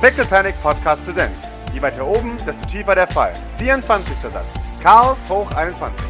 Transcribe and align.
Pickle 0.00 0.24
Panic 0.26 0.54
Podcast 0.62 1.04
Präsenz. 1.04 1.56
Je 1.74 1.82
weiter 1.82 2.06
oben, 2.06 2.36
desto 2.46 2.64
tiefer 2.66 2.94
der 2.94 3.08
Fall. 3.08 3.32
24. 3.56 4.16
Satz. 4.16 4.70
Chaos 4.80 5.28
hoch 5.28 5.50
21. 5.50 6.06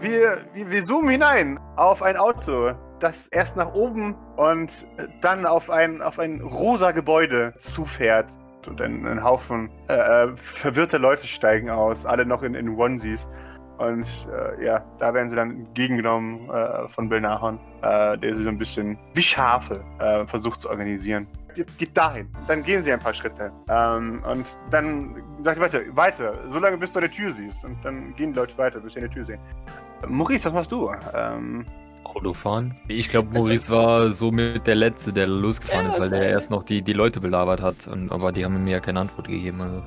Wir, 0.00 0.40
wir, 0.54 0.70
wir 0.70 0.82
zoomen 0.82 1.10
hinein 1.10 1.60
auf 1.76 2.02
ein 2.02 2.16
Auto, 2.16 2.72
das 3.00 3.26
erst 3.26 3.56
nach 3.56 3.74
oben 3.74 4.14
und 4.38 4.86
dann 5.20 5.44
auf 5.44 5.68
ein, 5.68 6.00
auf 6.00 6.18
ein 6.18 6.40
rosa 6.40 6.92
Gebäude 6.92 7.52
zufährt. 7.58 8.30
Und 8.66 8.80
ein, 8.80 9.06
ein 9.06 9.22
Haufen 9.22 9.68
äh, 9.90 9.92
äh, 10.24 10.36
verwirrte 10.36 10.96
Leute 10.96 11.26
steigen 11.26 11.68
aus, 11.68 12.06
alle 12.06 12.24
noch 12.24 12.42
in, 12.42 12.54
in 12.54 12.78
Onesies. 12.78 13.28
Und 13.76 14.06
äh, 14.32 14.64
ja, 14.64 14.82
da 14.98 15.12
werden 15.12 15.28
sie 15.28 15.36
dann 15.36 15.50
entgegengenommen 15.50 16.48
äh, 16.48 16.88
von 16.88 17.10
Bill 17.10 17.20
Nahon, 17.20 17.58
äh, 17.82 18.16
der 18.16 18.34
sie 18.34 18.44
so 18.44 18.48
ein 18.48 18.58
bisschen 18.58 18.98
wie 19.12 19.22
Schafe 19.22 19.84
äh, 19.98 20.26
versucht 20.26 20.60
zu 20.62 20.70
organisieren. 20.70 21.26
Jetzt 21.54 21.78
geht 21.78 21.96
dahin. 21.96 22.28
Dann 22.46 22.62
gehen 22.62 22.82
sie 22.82 22.92
ein 22.92 22.98
paar 22.98 23.14
Schritte. 23.14 23.52
Ähm, 23.68 24.22
und 24.30 24.46
dann 24.70 25.22
sagt 25.42 25.58
er 25.58 25.62
weiter, 25.62 25.80
weiter, 25.96 26.34
solange 26.50 26.76
bis 26.76 26.92
du 26.92 27.00
eine 27.00 27.10
Tür 27.10 27.32
siehst. 27.32 27.64
Und 27.64 27.76
dann 27.84 28.14
gehen 28.16 28.32
die 28.32 28.38
Leute 28.38 28.56
weiter, 28.58 28.80
bis 28.80 28.94
sie 28.94 29.00
eine 29.00 29.10
Tür 29.10 29.24
sehen. 29.24 29.40
Maurice, 30.06 30.44
was 30.46 30.52
machst 30.52 30.72
du? 30.72 30.90
Ähm, 31.14 31.64
Auto 32.04 32.32
fahren. 32.32 32.74
Ich 32.88 33.08
glaube, 33.08 33.28
Maurice 33.32 33.70
war 33.70 34.10
so 34.10 34.30
mit 34.30 34.66
der 34.66 34.76
Letzte, 34.76 35.12
der 35.12 35.26
losgefahren 35.26 35.86
Ja, 35.86 35.92
ist, 35.92 36.00
weil 36.00 36.10
der 36.10 36.28
erst 36.28 36.50
noch 36.50 36.62
die, 36.62 36.82
die 36.82 36.92
Leute 36.92 37.20
belabert 37.20 37.60
hat. 37.60 37.86
Und, 37.86 38.10
aber 38.12 38.32
die 38.32 38.44
haben 38.44 38.62
mir 38.64 38.72
ja 38.72 38.80
keine 38.80 39.00
Antwort 39.00 39.28
gegeben. 39.28 39.60
Also. 39.60 39.82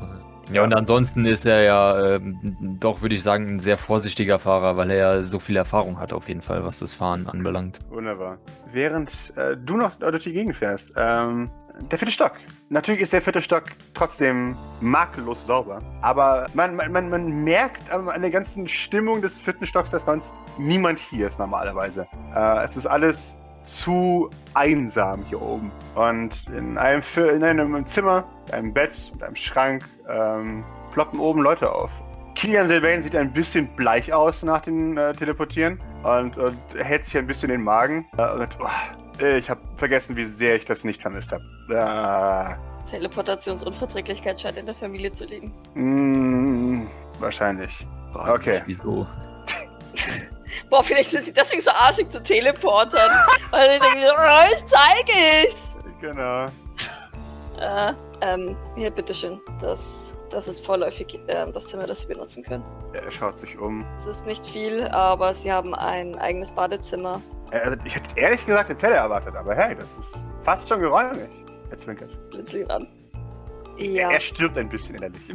Ja, 0.51 0.63
und 0.63 0.73
ansonsten 0.73 1.25
ist 1.25 1.45
er 1.45 1.63
ja 1.63 2.15
ähm, 2.15 2.77
doch, 2.79 3.01
würde 3.01 3.15
ich 3.15 3.23
sagen, 3.23 3.47
ein 3.47 3.59
sehr 3.59 3.77
vorsichtiger 3.77 4.37
Fahrer, 4.37 4.75
weil 4.75 4.91
er 4.91 4.97
ja 4.97 5.21
so 5.23 5.39
viel 5.39 5.55
Erfahrung 5.55 5.97
hat, 5.97 6.11
auf 6.11 6.27
jeden 6.27 6.41
Fall, 6.41 6.63
was 6.63 6.79
das 6.79 6.91
Fahren 6.93 7.27
anbelangt. 7.27 7.79
Wunderbar. 7.89 8.37
Während 8.71 9.33
äh, 9.37 9.55
du 9.55 9.77
noch 9.77 9.95
durch 9.95 10.23
die 10.23 10.33
Gegend 10.33 10.57
fährst, 10.57 10.93
ähm, 10.97 11.49
der 11.89 11.97
vierte 11.97 12.11
Stock. 12.11 12.33
Natürlich 12.69 13.01
ist 13.01 13.13
der 13.13 13.21
vierte 13.21 13.41
Stock 13.41 13.63
trotzdem 13.93 14.57
makellos 14.81 15.45
sauber, 15.45 15.81
aber 16.01 16.48
man, 16.54 16.76
man, 16.76 16.91
man, 16.91 17.09
man 17.09 17.43
merkt 17.43 17.89
an 17.89 18.21
der 18.21 18.31
ganzen 18.31 18.67
Stimmung 18.67 19.21
des 19.21 19.39
vierten 19.39 19.65
Stocks, 19.65 19.91
dass 19.91 20.04
sonst 20.04 20.35
niemand 20.57 20.99
hier 20.99 21.27
ist 21.27 21.39
normalerweise. 21.39 22.07
Äh, 22.35 22.63
es 22.65 22.76
ist 22.76 22.87
alles 22.87 23.39
zu 23.61 24.29
einsam 24.54 25.23
hier 25.26 25.41
oben. 25.41 25.71
Und 25.95 26.48
in 26.49 26.77
einem, 26.77 27.04
in 27.15 27.43
einem 27.43 27.85
Zimmer, 27.85 28.26
einem 28.51 28.73
Bett 28.73 29.11
einem 29.21 29.35
Schrank 29.35 29.85
ähm, 30.12 30.63
ploppen 30.93 31.20
oben 31.20 31.41
Leute 31.41 31.73
auf. 31.73 31.91
Kilian 32.35 32.67
Sylvain 32.67 33.01
sieht 33.01 33.15
ein 33.15 33.31
bisschen 33.31 33.67
bleich 33.76 34.13
aus 34.13 34.43
nach 34.43 34.62
dem 34.62 34.98
äh, 34.98 35.13
Teleportieren 35.13 35.79
und, 36.04 36.37
und 36.37 36.57
hält 36.77 37.05
sich 37.05 37.17
ein 37.17 37.27
bisschen 37.27 37.49
den 37.49 37.63
Magen. 37.63 38.05
Äh, 38.17 38.32
und, 38.34 38.49
oh, 38.59 39.23
ich 39.23 39.49
habe 39.49 39.62
vergessen, 39.77 40.15
wie 40.15 40.23
sehr 40.23 40.55
ich 40.55 40.65
das 40.65 40.84
nicht 40.84 41.01
vermisst 41.01 41.32
habe. 41.32 41.43
Ah, 41.77 42.57
Teleportationsunverträglichkeit 42.89 44.41
scheint 44.41 44.57
in 44.57 44.65
der 44.65 44.76
Familie 44.76 45.12
zu 45.13 45.26
liegen. 45.26 45.54
mm, 45.76 46.87
wahrscheinlich. 47.20 47.85
Okay. 48.13 48.62
Wieso? 48.65 49.07
Boah, 50.70 50.84
vielleicht 50.84 51.12
sind 51.12 51.23
sie 51.23 51.34
deswegen 51.34 51.62
so 51.62 51.71
arschig 51.71 52.09
zu 52.09 52.21
teleportern. 52.21 53.12
Weil 53.51 53.71
ich 53.76 53.82
denke, 53.82 54.12
oh, 54.17 54.55
ich 54.55 54.65
zeige 54.65 55.12
ich's. 55.45 55.76
Genau. 55.99 56.45
Äh, 57.59 57.93
ähm, 58.21 58.55
hier, 58.75 58.91
bitteschön. 58.91 59.39
Das, 59.59 60.15
das 60.29 60.47
ist 60.47 60.65
vorläufig 60.65 61.19
ähm, 61.27 61.51
das 61.53 61.67
Zimmer, 61.67 61.87
das 61.87 62.01
Sie 62.01 62.07
benutzen 62.07 62.43
können. 62.43 62.63
Er 62.93 63.09
schaut 63.11 63.37
sich 63.37 63.57
um. 63.57 63.85
Es 63.97 64.05
ist 64.07 64.25
nicht 64.25 64.45
viel, 64.45 64.88
aber 64.89 65.33
Sie 65.33 65.51
haben 65.51 65.73
ein 65.75 66.16
eigenes 66.17 66.51
Badezimmer. 66.51 67.22
Äh, 67.51 67.59
Also, 67.59 67.77
ich 67.85 67.95
hätte 67.95 68.19
ehrlich 68.19 68.45
gesagt 68.45 68.69
eine 68.69 68.77
Zelle 68.77 68.95
erwartet, 68.95 69.35
aber 69.35 69.55
hey, 69.55 69.75
das 69.75 69.94
ist 69.97 70.31
fast 70.41 70.67
schon 70.69 70.79
geräumig. 70.81 71.29
Er 71.69 71.77
zwinkert. 71.77 72.29
Blinzeln 72.29 72.63
ihn 72.63 72.72
an. 72.72 72.88
Ja. 73.77 74.11
Er 74.11 74.19
stirbt 74.19 74.57
ein 74.57 74.69
bisschen 74.69 74.95
innerlich. 74.95 75.22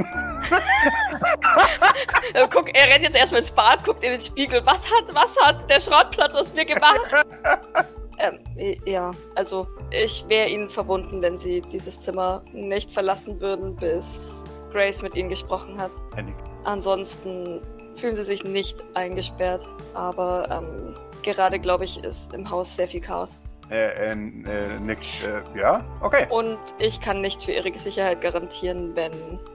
Äh, 2.34 2.46
guck, 2.52 2.68
er 2.76 2.92
rennt 2.92 3.02
jetzt 3.04 3.16
erstmal 3.16 3.41
ins 3.41 3.50
Bad, 3.50 3.84
guckt 3.84 4.02
in 4.04 4.10
den 4.10 4.20
Spiegel. 4.20 4.60
Was 4.66 4.84
hat, 4.92 5.14
was 5.14 5.36
hat 5.42 5.70
der 5.70 5.80
Schrottplatz 5.80 6.34
aus 6.34 6.52
mir 6.52 6.64
gemacht? 6.64 7.00
ähm, 8.19 8.38
ja, 8.84 9.10
also 9.34 9.66
ich 9.91 10.25
wäre 10.28 10.49
Ihnen 10.49 10.69
verbunden, 10.69 11.22
wenn 11.22 11.37
Sie 11.37 11.60
dieses 11.60 12.00
Zimmer 12.00 12.43
nicht 12.53 12.93
verlassen 12.93 13.41
würden, 13.41 13.77
bis 13.77 14.44
Grace 14.72 15.03
mit 15.03 15.15
Ihnen 15.15 15.28
gesprochen 15.28 15.78
hat. 15.78 15.91
nickt. 16.16 16.41
Ansonsten 16.65 17.60
fühlen 17.94 18.15
Sie 18.15 18.22
sich 18.22 18.44
nicht 18.44 18.82
eingesperrt, 18.94 19.66
aber 19.94 20.49
ähm, 20.50 20.94
gerade, 21.22 21.59
glaube 21.59 21.84
ich, 21.84 22.03
ist 22.05 22.32
im 22.34 22.49
Haus 22.50 22.76
sehr 22.76 22.88
viel 22.88 23.00
Chaos. 23.00 23.38
Er, 23.69 23.97
er, 23.97 24.09
er 24.10 24.81
nickt. 24.81 25.09
Äh, 25.25 25.59
ja? 25.59 25.84
Okay. 26.00 26.26
Und 26.31 26.59
ich 26.78 27.00
kann 27.00 27.21
nicht 27.21 27.43
für 27.43 27.53
Ihre 27.53 27.76
Sicherheit 27.76 28.21
garantieren, 28.21 28.94
wenn 28.94 29.12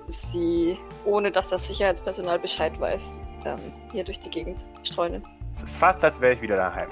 Sie, 0.07 0.77
ohne 1.05 1.31
dass 1.31 1.47
das 1.47 1.67
Sicherheitspersonal 1.67 2.39
Bescheid 2.39 2.77
weiß, 2.79 3.21
ähm, 3.45 3.59
hier 3.91 4.03
durch 4.03 4.19
die 4.19 4.29
Gegend 4.29 4.65
streunen. 4.83 5.21
Es 5.53 5.63
ist 5.63 5.77
fast, 5.77 6.03
als 6.03 6.19
wäre 6.19 6.33
ich 6.33 6.41
wieder 6.41 6.57
daheim. 6.57 6.89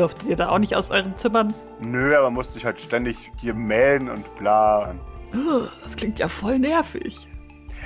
Durftet 0.00 0.28
ihr 0.30 0.36
da 0.36 0.48
auch 0.48 0.58
nicht 0.58 0.74
aus 0.76 0.90
euren 0.90 1.14
Zimmern? 1.18 1.52
Nö, 1.78 2.16
aber 2.16 2.30
musste 2.30 2.54
sich 2.54 2.64
halt 2.64 2.80
ständig 2.80 3.18
hier 3.38 3.52
melden 3.52 4.08
und 4.08 4.24
bla. 4.38 4.94
Das 5.82 5.94
klingt 5.94 6.18
ja 6.18 6.26
voll 6.26 6.58
nervig. 6.58 7.28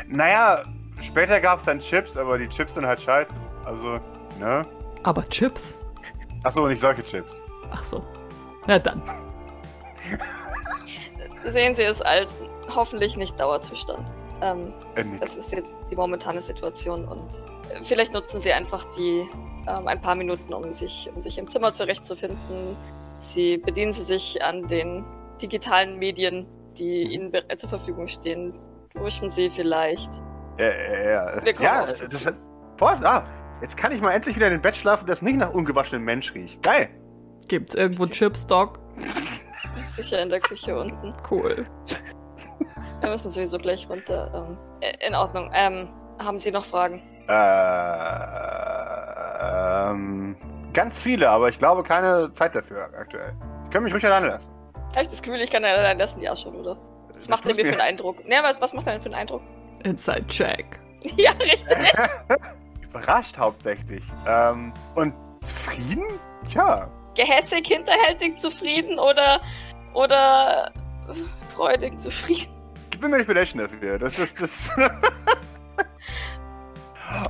naja, 0.06 0.62
später 1.00 1.40
gab 1.40 1.58
es 1.58 1.64
dann 1.64 1.80
Chips, 1.80 2.16
aber 2.16 2.38
die 2.38 2.48
Chips 2.48 2.74
sind 2.74 2.86
halt 2.86 3.00
scheiße. 3.00 3.34
Also, 3.64 3.98
ne? 4.38 4.62
Aber 5.02 5.28
Chips? 5.28 5.74
Achso, 6.44 6.68
nicht 6.68 6.78
solche 6.78 7.04
Chips. 7.04 7.40
Ach 7.72 7.82
so. 7.82 8.00
Na 8.68 8.78
dann. 8.78 9.02
Sehen 11.44 11.74
Sie 11.74 11.82
es 11.82 12.00
als 12.00 12.36
hoffentlich 12.72 13.16
nicht 13.16 13.40
Dauerzustand. 13.40 14.06
Ähm, 14.40 14.72
das 15.18 15.34
ist 15.34 15.50
jetzt 15.50 15.72
die 15.90 15.96
momentane 15.96 16.40
Situation 16.40 17.08
und 17.08 17.28
äh, 17.70 17.82
vielleicht 17.82 18.12
nutzen 18.12 18.38
Sie 18.38 18.52
einfach 18.52 18.84
die 18.96 19.26
ähm, 19.68 19.88
ein 19.88 20.00
paar 20.00 20.14
Minuten, 20.14 20.52
um 20.52 20.72
sich, 20.72 21.10
um 21.14 21.20
sich 21.20 21.38
im 21.38 21.48
Zimmer 21.48 21.72
zurechtzufinden. 21.72 22.76
Sie 23.18 23.58
bedienen 23.58 23.92
Sie 23.92 24.02
sich 24.02 24.42
an 24.42 24.66
den 24.68 25.04
digitalen 25.40 25.98
Medien, 25.98 26.46
die 26.78 27.02
Ihnen 27.02 27.30
bereit 27.30 27.58
zur 27.58 27.68
Verfügung 27.68 28.08
stehen. 28.08 28.58
Duschen 28.94 29.30
Sie 29.30 29.50
vielleicht. 29.50 30.10
Ja, 30.58 30.66
ja, 30.66 31.10
ja. 31.10 31.44
Wir 31.44 31.54
kommen 31.54 31.66
ja 31.66 31.82
auf 31.82 31.90
Sie 31.90 32.08
das 32.08 32.26
hat. 32.26 32.34
Voll, 32.76 32.98
ah, 33.04 33.24
jetzt 33.60 33.76
kann 33.76 33.92
ich 33.92 34.00
mal 34.00 34.12
endlich 34.12 34.36
wieder 34.36 34.46
in 34.46 34.54
den 34.54 34.62
Bett 34.62 34.76
schlafen, 34.76 35.06
das 35.06 35.22
nicht 35.22 35.38
nach 35.38 35.52
ungewaschenem 35.52 36.04
Mensch 36.04 36.34
riecht. 36.34 36.62
Geil. 36.62 36.88
Gibt's 37.48 37.74
irgendwo 37.74 38.06
Chips, 38.06 38.46
Doc? 38.46 38.78
Sicher 39.86 40.22
in 40.22 40.30
der 40.30 40.40
Küche 40.40 40.76
unten. 40.78 41.14
Cool. 41.30 41.66
Wir 43.00 43.10
müssen 43.10 43.30
sowieso 43.30 43.58
gleich 43.58 43.88
runter. 43.88 44.46
Ähm, 44.48 44.58
äh, 44.80 45.06
in 45.06 45.14
Ordnung. 45.14 45.50
Ähm, 45.52 45.88
haben 46.18 46.40
Sie 46.40 46.50
noch 46.50 46.64
Fragen? 46.64 47.02
Äh, 47.28 48.73
ähm, 49.54 50.36
ganz 50.72 51.00
viele, 51.00 51.28
aber 51.30 51.48
ich 51.48 51.58
glaube 51.58 51.82
keine 51.82 52.32
Zeit 52.32 52.54
dafür 52.54 52.88
aktuell. 52.98 53.34
Ich 53.64 53.70
kann 53.70 53.82
mich 53.82 53.92
ruhig 53.92 54.04
alleine 54.04 54.28
lassen. 54.28 54.52
Habe 54.90 55.02
ich 55.02 55.08
das 55.08 55.22
Gefühl, 55.22 55.40
ich 55.40 55.50
kann 55.50 55.62
ja 55.62 55.70
allein 55.70 55.98
lassen? 55.98 56.20
Ja, 56.20 56.36
schon, 56.36 56.54
oder? 56.54 56.76
Was 57.14 57.28
macht 57.28 57.44
er 57.44 57.50
tut 57.50 57.58
mir 57.58 57.66
für 57.66 57.72
einen 57.72 57.80
Eindruck? 57.80 58.26
Ne, 58.28 58.36
was, 58.42 58.60
was 58.60 58.72
macht 58.72 58.86
er 58.86 58.94
denn 58.94 59.02
für 59.02 59.06
einen 59.06 59.16
Eindruck? 59.16 59.42
Inside 59.84 60.26
Check. 60.28 60.80
ja, 61.16 61.32
richtig. 61.32 61.76
Überrascht 62.82 63.38
hauptsächlich. 63.38 64.02
Ähm, 64.26 64.72
und 64.94 65.14
zufrieden? 65.40 66.04
Tja. 66.50 66.88
Gehässig, 67.14 67.68
hinterhältig, 67.68 68.38
zufrieden 68.38 68.98
oder, 68.98 69.40
oder 69.92 70.72
freudig, 71.54 71.98
zufrieden? 71.98 72.52
Gib 72.90 73.02
mir 73.02 73.08
Manipulation 73.08 73.60
dafür. 73.60 73.98
Das 73.98 74.18
ist 74.18 74.40
das. 74.40 74.76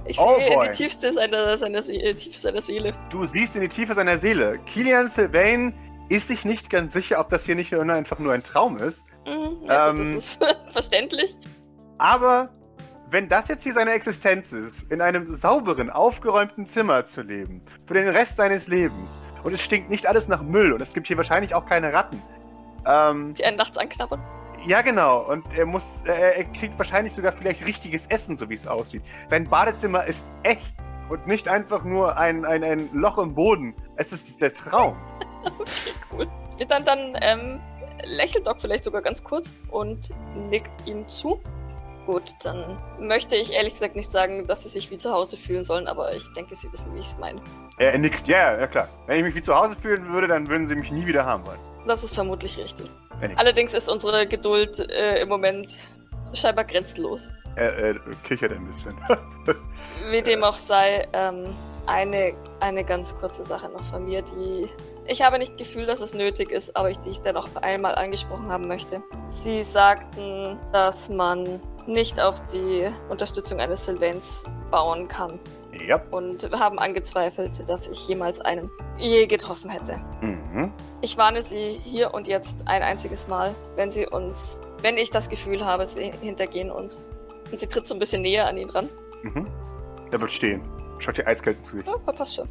Ich 0.07 0.19
Oh 0.19 0.37
sehe 0.37 0.47
in 0.49 0.55
boy. 0.55 0.67
die 0.69 0.73
Tiefste 0.73 1.13
seiner, 1.13 1.57
seiner, 1.59 1.83
Se 1.83 1.95
äh, 1.95 2.15
Tiefe 2.15 2.39
seiner 2.39 2.61
Seele. 2.63 2.93
du 3.11 3.25
siehst 3.27 3.55
in 3.57 3.63
die 3.63 3.69
Tiefe 3.69 3.95
seiner 3.95 4.19
Seele. 4.19 4.59
Kilian 4.67 5.09
Sylvain 5.09 5.75
ist 6.09 6.29
sich 6.29 6.45
nicht 6.45 6.69
ganz 6.71 6.93
sicher, 6.93 7.19
ob 7.21 7.29
das 7.31 7.45
hier 7.47 7.55
nicht 7.55 7.73
nur 7.73 7.83
einfach 7.83 8.19
nur 8.19 8.33
ein 8.33 8.43
Traum 8.43 8.77
ist. 8.77 9.07
Mhm, 9.27 9.67
ja, 9.67 9.91
gut, 9.91 10.01
Ähm. 10.01 10.15
das 10.15 10.25
ist 10.25 10.45
verständlich. 10.73 11.37
Aber 11.99 12.51
wenn 13.11 13.29
das 13.29 13.49
jetzt 13.49 13.63
hier 13.63 13.73
seine 13.73 13.93
Existenz 13.93 14.53
ist, 14.53 14.91
in 14.91 15.01
einem 15.01 15.35
sauberen, 15.35 15.89
aufgeräumten 15.91 16.67
Zimmer 16.67 17.05
zu 17.05 17.23
leben, 17.23 17.63
für 17.87 17.95
den 17.95 18.09
Rest 18.09 18.37
seines 18.37 18.67
Lebens, 18.69 19.19
und 19.45 19.53
es 19.55 19.63
stinkt 19.63 19.89
nicht 19.91 20.07
alles 20.07 20.27
nach 20.29 20.43
Müll 20.43 20.73
und 20.73 20.81
es 20.83 20.93
gibt 20.95 21.07
hier 21.07 21.17
wahrscheinlich 21.17 21.55
auch 21.55 21.65
keine 21.67 21.93
Ratten. 21.93 22.21
Ähm, 22.87 23.33
Die 23.35 23.45
einen 23.45 23.57
nachts 23.57 23.79
anknabbern. 23.79 24.21
Ja, 24.67 24.83
genau. 24.83 25.23
Und 25.31 25.45
er 25.57 25.67
muss, 25.67 26.03
er, 26.07 26.37
er 26.37 26.45
kriegt 26.45 26.79
wahrscheinlich 26.79 27.13
sogar 27.13 27.33
vielleicht 27.33 27.67
richtiges 27.67 28.07
Essen, 28.07 28.37
so 28.37 28.49
wie 28.49 28.55
es 28.55 28.67
aussieht. 28.67 29.03
Sein 29.29 29.49
Badezimmer 29.49 30.05
ist 30.05 30.27
echt 30.43 30.63
und 31.09 31.27
nicht 31.27 31.49
einfach 31.49 31.85
nur 31.85 32.17
ein, 32.17 32.45
ein, 32.45 32.65
ein 32.65 32.89
Loch 32.93 33.19
im 33.19 33.35
Boden. 33.35 33.75
Es 33.97 34.13
ist 34.13 34.41
der 34.41 34.53
Traum. 34.53 34.97
Okay, 35.45 35.93
cool. 36.11 36.27
Dann, 36.67 36.87
dann 36.87 37.19
ähm, 37.21 37.61
lächelt 38.03 38.47
Doc 38.47 38.59
vielleicht 38.63 38.83
sogar 38.83 39.03
ganz 39.03 39.23
kurz 39.23 39.53
und 39.71 40.09
nickt 40.49 40.71
ihm 40.87 41.07
zu. 41.07 41.39
Gut, 42.07 42.33
dann 42.43 42.79
möchte 42.99 43.37
ich 43.37 43.53
ehrlich 43.53 43.75
gesagt 43.75 43.95
nicht 43.95 44.11
sagen, 44.11 44.47
dass 44.47 44.63
sie 44.63 44.71
sich 44.71 44.91
wie 44.91 44.97
zu 44.97 45.13
Hause 45.13 45.37
fühlen 45.37 45.65
sollen, 45.65 45.87
aber 45.87 46.15
ich 46.15 46.25
denke, 46.33 46.55
sie 46.55 46.73
wissen, 46.73 46.95
wie 46.95 47.01
ich 47.01 47.07
es 47.09 47.19
meine. 47.19 47.43
Er, 47.77 47.93
er 47.93 47.99
nickt, 47.99 48.27
ja, 48.27 48.59
ja, 48.59 48.67
klar. 48.67 48.89
Wenn 49.07 49.19
ich 49.19 49.25
mich 49.25 49.35
wie 49.35 49.43
zu 49.43 49.55
Hause 49.55 49.77
fühlen 49.77 50.11
würde, 50.11 50.29
dann 50.29 50.49
würden 50.49 50.67
sie 50.67 50.77
mich 50.77 50.91
nie 50.91 51.07
wieder 51.07 51.27
haben 51.27 51.45
wollen. 51.45 51.61
Das 51.87 52.03
ist 52.05 52.15
vermutlich 52.15 52.59
richtig. 52.59 52.87
Allerdings 53.37 53.75
ist 53.75 53.89
unsere 53.89 54.27
Geduld 54.27 54.79
äh, 54.91 55.21
im 55.21 55.29
Moment 55.29 55.77
scheinbar 56.33 56.65
grenzenlos. 56.65 57.31
Er, 57.57 57.73
er 57.77 57.95
kichert 58.25 58.53
ein 58.53 58.67
bisschen. 58.67 58.95
Wie 60.11 60.23
dem 60.23 60.43
auch 60.43 60.59
sei, 60.59 61.07
ähm, 61.13 61.55
eine, 61.87 62.35
eine 62.61 62.85
ganz 62.85 63.15
kurze 63.15 63.45
Sache 63.45 63.69
noch 63.69 63.85
von 63.85 64.05
mir, 64.05 64.23
die 64.23 64.69
ich 65.07 65.21
habe 65.21 65.39
nicht 65.39 65.59
Gefühl, 65.59 65.85
dass 65.85 66.01
es 66.01 66.15
nötig 66.15 66.51
ist, 66.51 66.75
aber 66.77 66.91
ich, 66.91 66.99
die 66.99 67.11
ich 67.11 67.21
dennoch 67.21 67.49
einmal 67.57 67.95
angesprochen 67.95 68.51
haben 68.51 68.67
möchte. 68.67 69.03
Sie 69.29 69.63
sagten, 69.63 70.59
dass 70.73 71.11
man 71.11 71.61
nicht 71.87 72.19
auf 72.19 72.41
die 72.47 72.91
Unterstützung 73.11 73.61
eines 73.61 73.85
Sylvains 73.85 74.45
bauen 74.71 75.07
kann 75.07 75.39
ja. 75.87 76.01
und 76.11 76.51
haben 76.59 76.79
angezweifelt, 76.79 77.69
dass 77.69 77.89
ich 77.89 78.09
jemals 78.09 78.41
einen 78.41 78.71
je 78.97 79.27
getroffen 79.27 79.69
hätte. 79.69 80.01
Mhm. 80.23 80.73
Ich 81.05 81.19
warne 81.19 81.43
Sie 81.43 81.79
hier 81.85 82.15
und 82.15 82.27
jetzt 82.27 82.57
ein 82.65 82.83
einziges 82.83 83.29
Mal, 83.29 83.55
wenn 83.77 83.91
Sie 83.91 84.07
uns, 84.07 84.63
wenn 84.81 84.97
ich 84.97 85.11
das 85.11 85.29
Gefühl 85.29 85.63
habe, 85.63 85.87
Sie 85.87 86.11
hintergehen 86.23 86.71
uns. 86.71 87.05
Und 87.53 87.61
sie 87.61 87.67
tritt 87.67 87.87
so 87.87 87.93
ein 87.93 87.99
bisschen 87.99 88.23
näher 88.23 88.47
an 88.47 88.57
ihn 88.57 88.71
ran. 88.71 88.89
Mhm. 89.23 89.47
Er 90.11 90.19
wird 90.19 90.33
stehen. 90.33 90.63
Schaut 91.01 91.19
ihr 91.19 91.27
eiskalt 91.27 91.59
ins 91.59 91.73
Gesicht. 91.73 91.87
Ja, 91.87 92.13
passt 92.13 92.37
schon. 92.37 92.49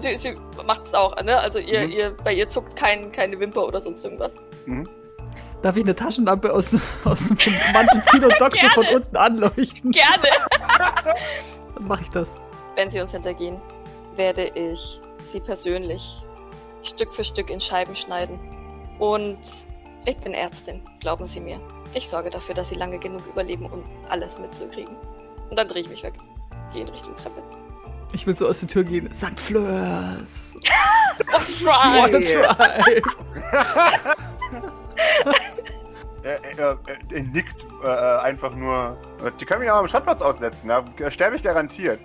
Sie, 0.00 0.16
sie, 0.16 0.34
macht 0.64 0.84
es 0.84 0.94
auch, 0.94 1.22
ne? 1.22 1.38
Also 1.38 1.58
ihr, 1.58 1.80
Mhm. 1.80 1.90
ihr, 1.92 2.16
bei 2.24 2.32
ihr 2.32 2.48
zuckt 2.48 2.76
kein, 2.76 3.12
keine 3.12 3.38
Wimper 3.38 3.66
oder 3.66 3.78
sonst 3.78 4.02
irgendwas. 4.02 4.36
Mhm. 4.64 4.88
Darf 5.60 5.76
ich 5.76 5.84
eine 5.84 5.94
Taschenlampe 5.94 6.50
aus, 6.50 6.74
aus 7.04 7.28
dem 7.28 7.36
Mantel 7.74 8.02
ziehen 8.06 8.24
und 8.24 8.32
so 8.38 8.68
von 8.68 8.86
unten 8.86 9.16
anleuchten? 9.18 9.90
Gerne! 9.90 10.28
Dann 11.74 11.86
mache 11.88 12.04
ich 12.04 12.10
das. 12.10 12.34
Wenn 12.74 12.88
sie 12.88 13.02
uns 13.02 13.12
hintergehen, 13.12 13.60
werde 14.16 14.46
ich 14.54 14.98
sie 15.18 15.40
persönlich 15.40 16.23
Stück 16.84 17.14
für 17.14 17.24
Stück 17.24 17.50
in 17.50 17.60
Scheiben 17.60 17.96
schneiden. 17.96 18.38
Und 18.98 19.38
ich 20.04 20.16
bin 20.18 20.34
Ärztin, 20.34 20.82
glauben 21.00 21.26
Sie 21.26 21.40
mir. 21.40 21.58
Ich 21.94 22.08
sorge 22.08 22.30
dafür, 22.30 22.54
dass 22.54 22.68
Sie 22.68 22.74
lange 22.74 22.98
genug 22.98 23.26
überleben, 23.26 23.66
um 23.66 23.84
alles 24.08 24.38
mitzukriegen. 24.38 24.94
Und 25.50 25.58
dann 25.58 25.68
drehe 25.68 25.82
ich 25.82 25.88
mich 25.88 26.02
weg. 26.02 26.14
Gehe 26.72 26.82
in 26.82 26.88
Richtung 26.88 27.16
Treppe. 27.16 27.42
Ich 28.12 28.26
will 28.26 28.34
so 28.34 28.48
aus 28.48 28.60
der 28.60 28.68
Tür 28.68 28.84
gehen. 28.84 29.12
St. 29.12 29.38
Fleurs. 29.38 30.56
What 31.30 31.46
try! 31.60 32.00
What 32.00 32.14
a 32.14 32.20
try. 32.20 33.02
Er, 36.24 36.42
er, 36.42 36.58
er, 36.58 36.78
er 37.10 37.22
nickt 37.22 37.66
äh, 37.84 37.86
einfach 37.86 38.54
nur. 38.54 38.96
Die 39.38 39.44
können 39.44 39.60
mich 39.60 39.70
auch 39.70 39.76
am 39.76 39.88
Schrottplatz 39.88 40.22
aussetzen. 40.22 40.68
Da 40.68 41.10
sterbe 41.10 41.36
ich 41.36 41.42
garantiert. 41.42 42.00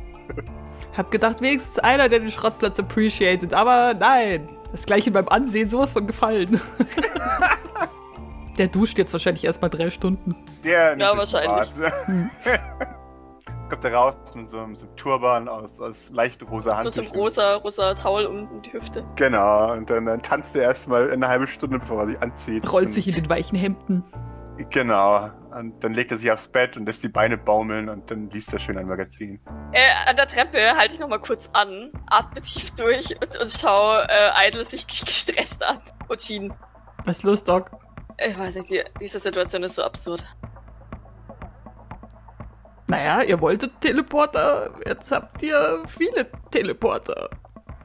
Hab 0.98 1.10
gedacht, 1.10 1.40
wenigstens 1.40 1.80
einer, 1.80 2.10
der 2.10 2.20
den 2.20 2.30
Schrottplatz 2.30 2.78
appreciated, 2.80 3.54
aber 3.54 3.94
nein. 3.94 4.50
Das 4.72 4.86
gleiche 4.86 5.12
beim 5.12 5.28
Ansehen, 5.28 5.68
sowas 5.68 5.94
von 5.94 6.06
gefallen. 6.08 6.62
der 8.58 8.68
duscht 8.68 8.98
jetzt 8.98 9.14
wahrscheinlich 9.14 9.46
erstmal 9.46 9.70
drei 9.70 9.90
Stunden. 9.90 10.36
Der 10.64 10.98
Ja, 10.98 11.18
wahrscheinlich. 11.18 11.70
Kommt 13.70 13.86
er 13.86 13.94
raus 13.94 14.16
mit 14.36 14.50
so, 14.50 14.66
mit 14.66 14.78
so 14.78 14.86
einem 14.88 14.96
Turban 14.96 15.48
aus, 15.48 15.80
aus 15.80 16.10
leicht 16.12 16.42
rosa 16.50 16.76
Hand. 16.76 16.86
Nur 16.86 16.92
so 16.92 17.02
ein 17.04 17.08
rosa, 17.10 17.56
rosa 17.56 17.94
Towel 17.94 18.26
um, 18.26 18.62
die 18.64 18.74
Hüfte. 18.74 19.06
Genau, 19.16 19.74
und 19.74 19.88
dann, 19.90 20.06
dann 20.08 20.22
tanzt 20.24 20.56
er 20.56 20.64
erstmal 20.64 21.12
eine 21.12 21.28
halbe 21.28 21.46
Stunde, 21.46 21.78
bevor 21.78 22.00
er 22.02 22.08
sich 22.08 22.22
anzieht. 22.22 22.72
Rollt 22.72 22.92
sich 22.92 23.08
in 23.08 23.14
den 23.14 23.30
weichen 23.30 23.58
Hemden. 23.58 24.04
Genau. 24.72 25.30
Und 25.52 25.84
dann 25.84 25.94
legt 25.94 26.12
er 26.12 26.18
sich 26.18 26.32
aufs 26.32 26.48
Bett 26.48 26.78
und 26.78 26.86
lässt 26.86 27.04
die 27.04 27.10
Beine 27.10 27.38
baumeln 27.38 27.90
und 27.90 28.12
dann 28.12 28.30
liest 28.30 28.54
er 28.54 28.60
schön 28.60 28.78
ein 28.78 28.88
Magazin. 28.88 29.40
Äh, 29.72 30.10
an 30.10 30.16
der 30.16 30.28
Treppe 30.28 30.76
halte 30.76 30.94
ich 30.94 31.00
nochmal 31.00 31.20
kurz 31.20 31.50
an, 31.54 31.92
atme 32.08 32.42
tief 32.42 32.72
durch 32.72 33.16
und, 33.20 33.36
und 33.36 33.52
schaue 33.52 34.08
äh, 34.10 34.48
Idle 34.48 34.64
sichtlich 34.64 35.06
gestresst 35.06 35.64
an. 35.64 35.80
Und 36.08 36.20
Jean. 36.20 36.54
Was 37.06 37.18
ist 37.18 37.24
los, 37.24 37.44
Doc? 37.44 37.72
Ich 38.18 38.38
weiß 38.38 38.56
nicht, 38.58 38.70
die, 38.70 38.84
diese 39.00 39.20
Situation 39.20 39.64
ist 39.64 39.76
so 39.76 39.84
absurd. 39.84 40.24
Naja, 42.88 43.22
ihr 43.22 43.40
wolltet 43.40 43.80
Teleporter, 43.82 44.74
jetzt 44.86 45.12
habt 45.12 45.42
ihr 45.44 45.84
viele 45.88 46.28
Teleporter. 46.52 47.30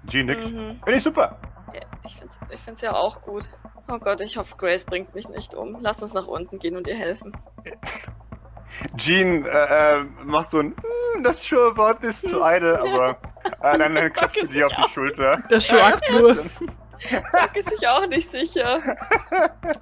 Jean 0.06 0.26
nickt. 0.26 0.44
Mhm. 0.44 0.80
Finde 0.82 0.96
ich 0.96 1.02
super. 1.02 1.38
Ja, 1.74 1.80
ich 2.04 2.16
find's, 2.16 2.38
ich 2.50 2.60
find's 2.60 2.82
ja 2.82 2.92
auch 2.94 3.22
gut. 3.22 3.48
Oh 3.88 3.98
Gott, 3.98 4.20
ich 4.20 4.36
hoffe, 4.36 4.56
Grace 4.56 4.84
bringt 4.84 5.14
mich 5.14 5.28
nicht 5.28 5.54
um. 5.54 5.78
Lass 5.80 6.00
uns 6.02 6.14
nach 6.14 6.26
unten 6.28 6.58
gehen 6.58 6.76
und 6.76 6.86
ihr 6.86 6.94
helfen. 6.96 7.36
Jean 8.96 9.44
äh, 9.44 9.98
äh, 9.98 10.04
macht 10.24 10.50
so 10.50 10.58
ein 10.58 10.68
"Mm, 10.68 11.22
Not 11.22 11.36
sure 11.36 11.70
about 11.70 12.00
this 12.00 12.22
zu 12.22 12.40
Idle, 12.42 12.80
aber 12.80 13.18
äh, 13.62 13.78
dann, 13.78 13.94
dann 13.94 14.12
klopft 14.12 14.36
sie 14.40 14.46
dir 14.48 14.66
auf 14.66 14.72
die 14.72 14.88
Schulter. 14.88 15.38
Der 15.50 15.60
schwagt 15.60 16.02
nur. 16.10 16.34
Doc 16.34 17.56
ist 17.56 17.68
sich 17.70 17.86
auch 17.86 18.06
nicht 18.06 18.30
sicher. 18.30 18.80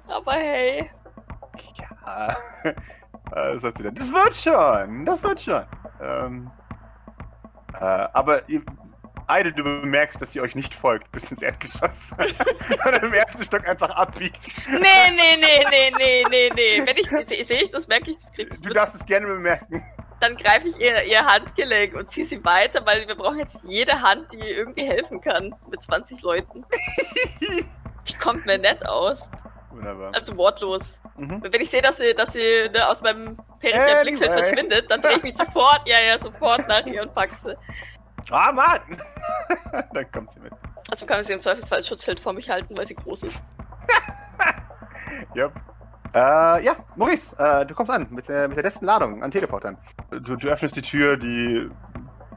Aber 0.07 0.33
hey. 0.33 0.89
Ja. 2.05 2.35
Äh, 3.31 3.57
sagt 3.57 3.77
sie 3.77 3.83
dann, 3.83 3.95
das 3.95 4.11
wird 4.11 4.35
schon, 4.35 5.05
das 5.05 5.23
wird 5.23 5.41
schon. 5.41 5.63
Ähm, 6.01 6.51
äh, 7.79 8.07
aber 8.13 8.47
ihr, 8.49 8.61
Idle, 9.29 9.53
du 9.53 9.63
bemerkst, 9.63 10.21
dass 10.21 10.31
sie 10.33 10.41
euch 10.41 10.55
nicht 10.55 10.73
folgt 10.75 11.11
bis 11.11 11.31
ins 11.31 11.41
Erdgeschoss. 11.41 12.09
Sondern 12.83 13.03
im 13.03 13.13
ersten 13.13 13.43
Stock 13.43 13.67
einfach 13.67 13.89
abbiegt. 13.91 14.39
Nee, 14.67 14.77
nee, 14.79 15.37
nee, 15.37 15.65
nee, 15.69 15.91
nee, 15.97 16.25
nee, 16.29 16.51
nee. 16.55 16.83
Wenn 16.85 16.97
ich 16.97 17.07
sehe 17.27 17.43
seh 17.45 17.55
ich 17.55 17.71
das, 17.71 17.87
merke 17.87 18.11
ich, 18.11 18.17
das 18.17 18.31
kriegt 18.33 18.51
das 18.51 18.61
Du 18.61 18.69
mit. 18.69 18.77
darfst 18.77 18.95
es 18.95 19.05
gerne 19.05 19.27
bemerken. 19.27 19.83
Dann 20.19 20.37
greife 20.37 20.67
ich 20.67 20.79
ihr, 20.79 21.03
ihr 21.03 21.25
Handgelenk 21.25 21.95
und 21.95 22.09
ziehe 22.09 22.25
sie 22.25 22.43
weiter, 22.45 22.85
weil 22.85 23.07
wir 23.07 23.15
brauchen 23.15 23.39
jetzt 23.39 23.63
jede 23.65 24.01
Hand, 24.01 24.31
die 24.31 24.39
irgendwie 24.39 24.85
helfen 24.87 25.19
kann. 25.19 25.53
Mit 25.69 25.83
20 25.83 26.21
Leuten. 26.21 26.65
Die 28.07 28.13
kommt 28.15 28.45
mir 28.45 28.57
nett 28.57 28.85
aus. 28.87 29.29
Wunderbar. 29.71 30.11
Also 30.13 30.37
wortlos. 30.37 30.99
Mhm. 31.17 31.41
Wenn 31.43 31.61
ich 31.61 31.69
sehe, 31.69 31.81
dass 31.81 31.97
sie, 31.97 32.13
dass 32.13 32.33
sie 32.33 32.69
ne, 32.71 32.87
aus 32.87 33.01
meinem 33.01 33.37
peripheren 33.59 33.83
Anyway. 33.89 34.01
Blickfeld 34.03 34.33
verschwindet, 34.33 34.91
dann 34.91 35.01
drehe 35.01 35.17
ich 35.17 35.23
mich 35.23 35.35
sofort, 35.35 35.81
ja, 35.85 35.99
ja, 36.01 36.19
sofort 36.19 36.67
nach 36.67 36.85
ihr 36.85 37.01
und 37.01 37.13
pack 37.13 37.29
sie. 37.29 37.55
Ah, 38.31 38.51
Mann! 38.51 38.81
dann 39.93 40.11
kommt 40.11 40.29
sie 40.29 40.39
mit. 40.39 40.53
Also 40.89 41.05
kann 41.05 41.21
ich 41.21 41.27
sie 41.27 41.33
im 41.33 41.41
Zweifelsfall 41.41 41.77
als 41.77 41.87
Schutzschild 41.87 42.19
vor 42.19 42.33
mich 42.33 42.49
halten, 42.49 42.75
weil 42.77 42.87
sie 42.87 42.95
groß 42.95 43.23
ist. 43.23 43.43
Yep. 45.35 45.51
Äh, 46.13 46.63
ja, 46.63 46.75
Maurice, 46.95 47.35
äh, 47.39 47.65
du 47.65 47.73
kommst 47.73 47.91
an 47.91 48.07
mit 48.11 48.27
der, 48.29 48.47
mit 48.47 48.55
der 48.55 48.63
letzten 48.63 48.85
Ladung 48.85 49.23
an 49.23 49.31
Teleportern. 49.31 49.77
Du, 50.11 50.35
du 50.35 50.47
öffnest 50.47 50.75
die 50.75 50.81
Tür, 50.81 51.17
die. 51.17 51.69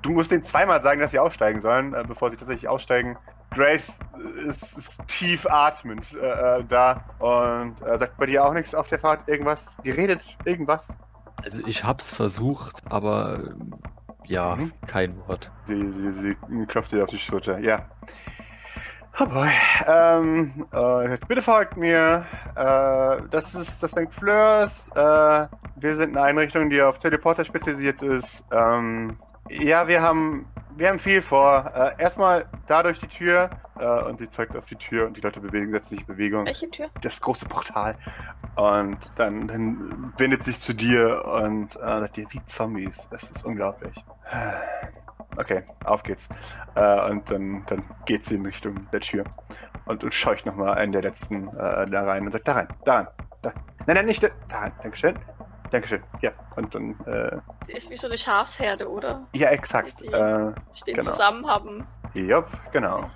Du 0.03 0.11
musst 0.11 0.31
denen 0.31 0.43
zweimal 0.43 0.81
sagen, 0.81 1.01
dass 1.01 1.11
sie 1.11 1.19
aussteigen 1.19 1.61
sollen, 1.61 1.93
äh, 1.93 2.05
bevor 2.07 2.31
sie 2.31 2.37
tatsächlich 2.37 2.69
aussteigen. 2.69 3.19
Grace 3.51 3.99
ist, 4.47 4.77
ist 4.77 5.07
tief 5.07 5.47
atmend 5.49 6.15
äh, 6.15 6.59
äh, 6.59 6.65
da 6.65 7.05
und 7.19 7.81
äh, 7.83 7.99
sagt 7.99 8.17
bei 8.17 8.27
dir 8.27 8.45
auch 8.45 8.53
nichts 8.53 8.75
auf 8.75 8.89
der 8.89 8.99
Fahrt. 8.99 9.29
Irgendwas 9.29 9.79
geredet, 9.83 10.23
irgendwas. 10.45 10.97
Also 11.43 11.61
ich 11.67 11.85
hab's 11.85 12.11
versucht, 12.11 12.83
aber 12.89 13.55
ja, 14.27 14.57
Mhm. 14.57 14.73
kein 14.87 15.17
Wort. 15.27 15.51
Sie, 15.65 15.93
sie, 15.93 16.13
sie 16.13 16.37
klopft 16.67 16.93
dir 16.93 17.03
auf 17.05 17.11
die 17.11 17.19
Schulter. 17.19 17.59
Ja. 17.59 17.87
Oh 19.19 19.25
boy. 19.27 19.49
Ähm, 19.87 20.67
äh, 20.73 21.17
bitte 21.27 21.41
folgt 21.41 21.77
mir. 21.79 22.27
Äh, 22.55 23.23
das 23.31 23.55
ist 23.55 23.83
das 23.83 23.93
St. 23.93 24.09
Fleurs. 24.13 24.91
Äh, 24.95 25.47
wir 25.77 25.97
sind 25.97 26.17
eine 26.17 26.27
Einrichtung, 26.27 26.69
die 26.69 26.83
auf 26.83 26.99
Teleporter 26.99 27.45
spezialisiert 27.45 28.03
ist. 28.03 28.45
Ähm, 28.53 29.19
ja, 29.51 29.89
wir 29.89 30.03
haben, 30.03 30.47
wir 30.77 30.89
haben 30.89 30.99
viel 30.99 31.23
vor. 31.23 31.71
Äh, 31.75 32.03
erstmal 32.03 32.47
da 32.67 32.83
durch 32.83 32.99
die 32.99 33.09
Tür. 33.09 33.51
Äh, 33.79 34.05
und 34.05 34.19
sie 34.19 34.31
zeigt 34.31 34.57
auf 34.57 34.65
die 34.65 34.77
Tür 34.77 35.07
und 35.07 35.17
die 35.17 35.21
Leute 35.21 35.41
bewegen, 35.41 35.71
setzen 35.73 35.91
sich 35.91 36.01
in 36.01 36.07
Bewegung 36.07 36.47
Welche 36.47 36.71
Tür? 36.71 36.89
das 37.03 37.21
große 37.21 37.47
Portal. 37.47 37.97
Und 38.57 38.99
dann, 39.17 39.49
dann 39.49 40.13
wendet 40.17 40.43
sich 40.45 40.59
zu 40.61 40.73
dir 40.73 41.25
und 41.25 41.77
äh, 41.77 41.79
sagt 41.79 42.17
dir, 42.17 42.27
wie 42.31 42.45
Zombies. 42.47 43.09
Das 43.11 43.31
ist 43.31 43.45
unglaublich. 43.45 43.95
Okay, 45.37 45.63
auf 45.85 46.03
geht's. 46.03 46.29
Äh, 46.75 47.11
und 47.11 47.31
dann, 47.31 47.65
dann 47.67 47.85
geht 48.07 48.25
sie 48.25 48.37
in 48.37 48.47
Richtung 48.47 48.89
der 48.91 49.01
Tür 49.01 49.25
und, 49.85 50.03
und 50.05 50.15
scheucht 50.15 50.47
nochmal 50.47 50.75
einen 50.75 50.93
der 50.93 51.03
letzten 51.03 51.49
äh, 51.49 51.87
da 51.87 52.05
rein 52.05 52.25
und 52.25 52.33
sagt, 52.33 52.49
da 52.49 52.53
rein, 52.53 52.69
da 52.85 52.95
rein, 52.97 53.09
da. 53.43 53.53
Nein, 53.87 53.97
nein, 53.97 54.07
nicht 54.07 54.23
da. 54.23 54.29
Da 54.49 54.59
rein, 54.61 54.73
Dankeschön. 54.83 55.19
Dankeschön. 55.71 56.03
Ja, 56.21 56.31
und 56.57 56.75
dann, 56.75 56.99
äh, 57.07 57.37
Sie 57.63 57.73
ist 57.73 57.91
wie 57.91 57.97
so 57.97 58.07
eine 58.07 58.17
Schafsherde, 58.17 58.89
oder? 58.89 59.27
ja, 59.35 59.49
exakt. 59.51 60.01
Die- 60.01 60.07
Äh, 60.07 60.53
Stehen 60.75 60.95
Genau. 60.95 61.11
zusammen, 61.11 61.47
haben. 61.49 61.87
Jupp, 62.15 62.47
genau. 62.73 63.11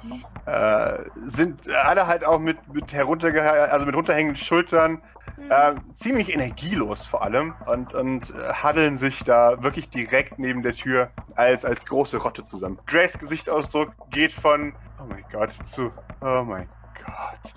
Äh, 0.46 1.04
sind 1.14 1.70
alle 1.84 2.06
halt 2.06 2.24
auch 2.24 2.38
mit, 2.40 2.58
mit 2.72 2.92
herunterge 2.92 3.40
also 3.42 3.86
mit 3.86 3.94
runterhängenden 3.94 4.36
Schultern, 4.36 5.00
Hm. 5.36 5.48
ähm, 5.50 5.94
ziemlich 5.94 6.34
energielos 6.34 7.06
vor 7.06 7.22
allem 7.22 7.54
und, 7.66 7.94
und 7.94 8.30
äh, 8.30 8.52
haddeln 8.52 8.98
sich 8.98 9.22
da 9.22 9.62
wirklich 9.62 9.88
direkt 9.88 10.38
neben 10.38 10.62
der 10.62 10.72
Tür 10.72 11.10
als, 11.36 11.64
als 11.64 11.86
große 11.86 12.16
Rotte 12.18 12.42
zusammen. 12.42 12.78
Grace 12.86 13.16
Gesichtsausdruck 13.18 13.92
geht 14.10 14.32
von 14.32 14.74
Oh 15.00 15.04
mein 15.08 15.24
Gott 15.32 15.52
zu 15.52 15.92
Oh 16.20 16.42
mein 16.44 16.68
Gott. 17.06 17.54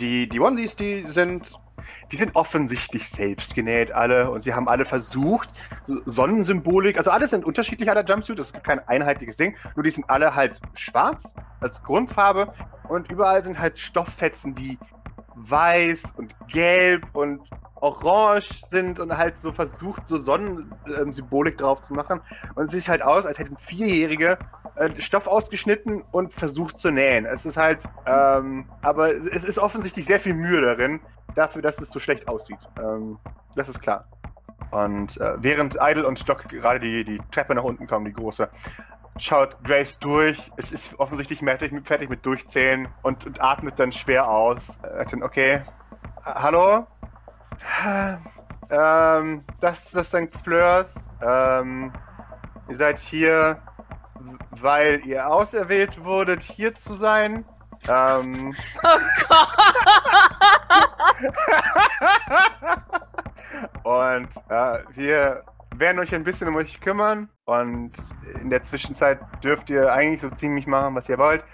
Die, 0.00 0.28
die 0.28 0.40
Onesies, 0.40 0.76
die 0.76 1.02
sind 1.02 1.58
die 2.12 2.16
sind 2.16 2.34
offensichtlich 2.34 3.08
selbst 3.08 3.54
genäht 3.54 3.92
alle 3.92 4.30
und 4.30 4.42
sie 4.42 4.54
haben 4.54 4.68
alle 4.68 4.84
versucht, 4.84 5.48
so- 5.84 6.00
Sonnensymbolik, 6.04 6.98
also 6.98 7.10
alle 7.10 7.28
sind 7.28 7.44
unterschiedlich, 7.44 7.90
alle 7.90 8.04
Jumpsuit, 8.04 8.38
es 8.38 8.52
gibt 8.52 8.64
kein 8.64 8.86
einheitliches 8.88 9.36
Ding, 9.36 9.56
nur 9.74 9.82
die 9.82 9.90
sind 9.90 10.08
alle 10.08 10.34
halt 10.34 10.60
schwarz 10.74 11.34
als 11.60 11.82
Grundfarbe 11.82 12.52
und 12.88 13.10
überall 13.10 13.42
sind 13.42 13.58
halt 13.58 13.78
Stofffetzen, 13.78 14.54
die 14.54 14.78
weiß 15.36 16.14
und 16.16 16.34
gelb 16.48 17.06
und 17.14 17.40
orange 17.76 18.62
sind 18.68 18.98
und 18.98 19.16
halt 19.16 19.38
so 19.38 19.52
versucht, 19.52 20.08
so 20.08 20.16
Sonnensymbolik 20.16 21.58
drauf 21.58 21.82
zu 21.82 21.94
machen. 21.94 22.20
Und 22.54 22.64
es 22.64 22.70
sieht 22.72 22.88
halt 22.88 23.02
aus, 23.02 23.26
als 23.26 23.38
hätten 23.38 23.56
Vierjährige 23.58 24.38
äh, 24.76 24.90
Stoff 24.98 25.26
ausgeschnitten 25.26 26.02
und 26.10 26.32
versucht 26.32 26.80
zu 26.80 26.90
nähen. 26.90 27.26
Es 27.26 27.46
ist 27.46 27.56
halt, 27.56 27.84
ähm, 28.06 28.66
aber 28.82 29.10
es 29.10 29.44
ist 29.44 29.58
offensichtlich 29.58 30.06
sehr 30.06 30.20
viel 30.20 30.34
Mühe 30.34 30.60
darin, 30.60 31.00
dafür, 31.34 31.62
dass 31.62 31.80
es 31.80 31.90
so 31.90 31.98
schlecht 31.98 32.26
aussieht. 32.28 32.58
Ähm, 32.82 33.18
das 33.54 33.68
ist 33.68 33.80
klar. 33.80 34.06
Und 34.70 35.20
äh, 35.20 35.34
während 35.38 35.76
Idle 35.80 36.06
und 36.06 36.28
Doc 36.28 36.48
gerade 36.48 36.80
die, 36.80 37.04
die 37.04 37.20
Treppe 37.30 37.54
nach 37.54 37.62
unten 37.62 37.86
kommen, 37.86 38.06
die 38.06 38.12
große, 38.12 38.48
schaut 39.18 39.62
Grace 39.64 39.98
durch. 39.98 40.50
Es 40.56 40.72
ist 40.72 40.98
offensichtlich 40.98 41.40
fertig, 41.40 41.72
fertig 41.86 42.08
mit 42.08 42.24
Durchzählen 42.24 42.88
und, 43.02 43.26
und 43.26 43.42
atmet 43.42 43.78
dann 43.78 43.92
schwer 43.92 44.28
aus. 44.28 44.78
Dann, 45.10 45.22
okay. 45.22 45.62
Hallo? 46.24 46.86
Ähm, 48.68 49.44
das, 49.60 49.92
das 49.92 50.12
ist 50.12 50.28
St. 50.28 50.42
Fleurs. 50.42 51.12
Ähm, 51.22 51.92
ihr 52.68 52.76
seid 52.76 52.98
hier, 52.98 53.62
weil 54.50 55.06
ihr 55.06 55.28
auserwählt 55.28 56.04
wurdet, 56.04 56.42
hier 56.42 56.74
zu 56.74 56.94
sein. 56.94 57.44
Ähm, 57.88 58.56
Oh 58.82 58.98
Gott! 59.28 59.48
und 63.84 64.28
äh, 64.48 64.82
wir 64.94 65.44
werden 65.74 65.98
euch 66.00 66.14
ein 66.14 66.24
bisschen 66.24 66.48
um 66.48 66.56
euch 66.56 66.80
kümmern. 66.80 67.30
Und 67.46 67.92
in 68.42 68.50
der 68.50 68.60
Zwischenzeit 68.62 69.20
dürft 69.42 69.70
ihr 69.70 69.92
eigentlich 69.92 70.20
so 70.20 70.30
ziemlich 70.30 70.66
machen, 70.66 70.96
was 70.96 71.08
ihr 71.08 71.16
wollt. 71.16 71.44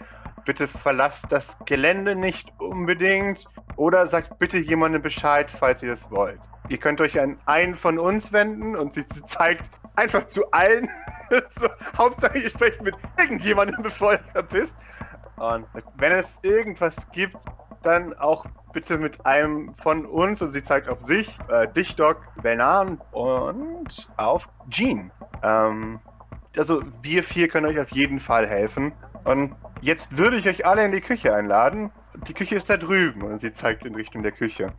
Bitte 0.46 0.66
verlasst 0.66 1.30
das 1.30 1.58
Gelände 1.66 2.16
nicht 2.16 2.50
unbedingt. 2.58 3.44
Oder 3.76 4.06
sagt 4.06 4.38
bitte 4.38 4.56
jemandem 4.56 5.02
Bescheid, 5.02 5.50
falls 5.50 5.82
ihr 5.82 5.90
das 5.90 6.10
wollt. 6.10 6.40
Ihr 6.70 6.78
könnt 6.78 7.02
euch 7.02 7.20
an 7.20 7.38
einen 7.44 7.76
von 7.76 7.98
uns 7.98 8.32
wenden 8.32 8.74
und 8.74 8.94
sie, 8.94 9.04
zeigt 9.06 9.68
einfach 9.94 10.26
zu 10.28 10.50
allen. 10.50 10.88
so, 11.50 11.68
Hauptsache, 11.98 12.38
ihr 12.38 12.48
sprecht 12.48 12.80
mit 12.80 12.94
irgendjemandem, 13.18 13.82
bevor 13.82 14.14
ihr 14.14 14.20
verpisst. 14.32 14.78
Und 15.36 15.66
wenn 15.96 16.12
es 16.12 16.40
irgendwas 16.42 17.10
gibt, 17.10 17.36
dann 17.82 18.14
auch 18.14 18.46
bitte 18.72 18.98
mit 18.98 19.26
einem 19.26 19.74
von 19.76 20.06
uns. 20.06 20.42
Und 20.42 20.52
sie 20.52 20.62
zeigt 20.62 20.88
auf 20.88 21.00
sich, 21.00 21.38
äh, 21.48 21.68
dich, 21.68 21.94
Doc, 21.96 22.18
Benan 22.42 23.00
und 23.12 24.08
auf 24.16 24.48
Jean. 24.70 25.10
Ähm, 25.42 26.00
also 26.56 26.82
wir 27.02 27.22
vier 27.24 27.48
können 27.48 27.66
euch 27.66 27.80
auf 27.80 27.92
jeden 27.92 28.20
Fall 28.20 28.46
helfen. 28.46 28.92
Und 29.24 29.54
jetzt 29.80 30.16
würde 30.16 30.36
ich 30.36 30.48
euch 30.48 30.66
alle 30.66 30.84
in 30.84 30.92
die 30.92 31.00
Küche 31.00 31.34
einladen. 31.34 31.92
Die 32.28 32.34
Küche 32.34 32.56
ist 32.56 32.68
da 32.68 32.76
drüben 32.76 33.22
und 33.22 33.40
sie 33.40 33.52
zeigt 33.52 33.84
in 33.84 33.94
Richtung 33.94 34.22
der 34.22 34.32
Küche. 34.32 34.72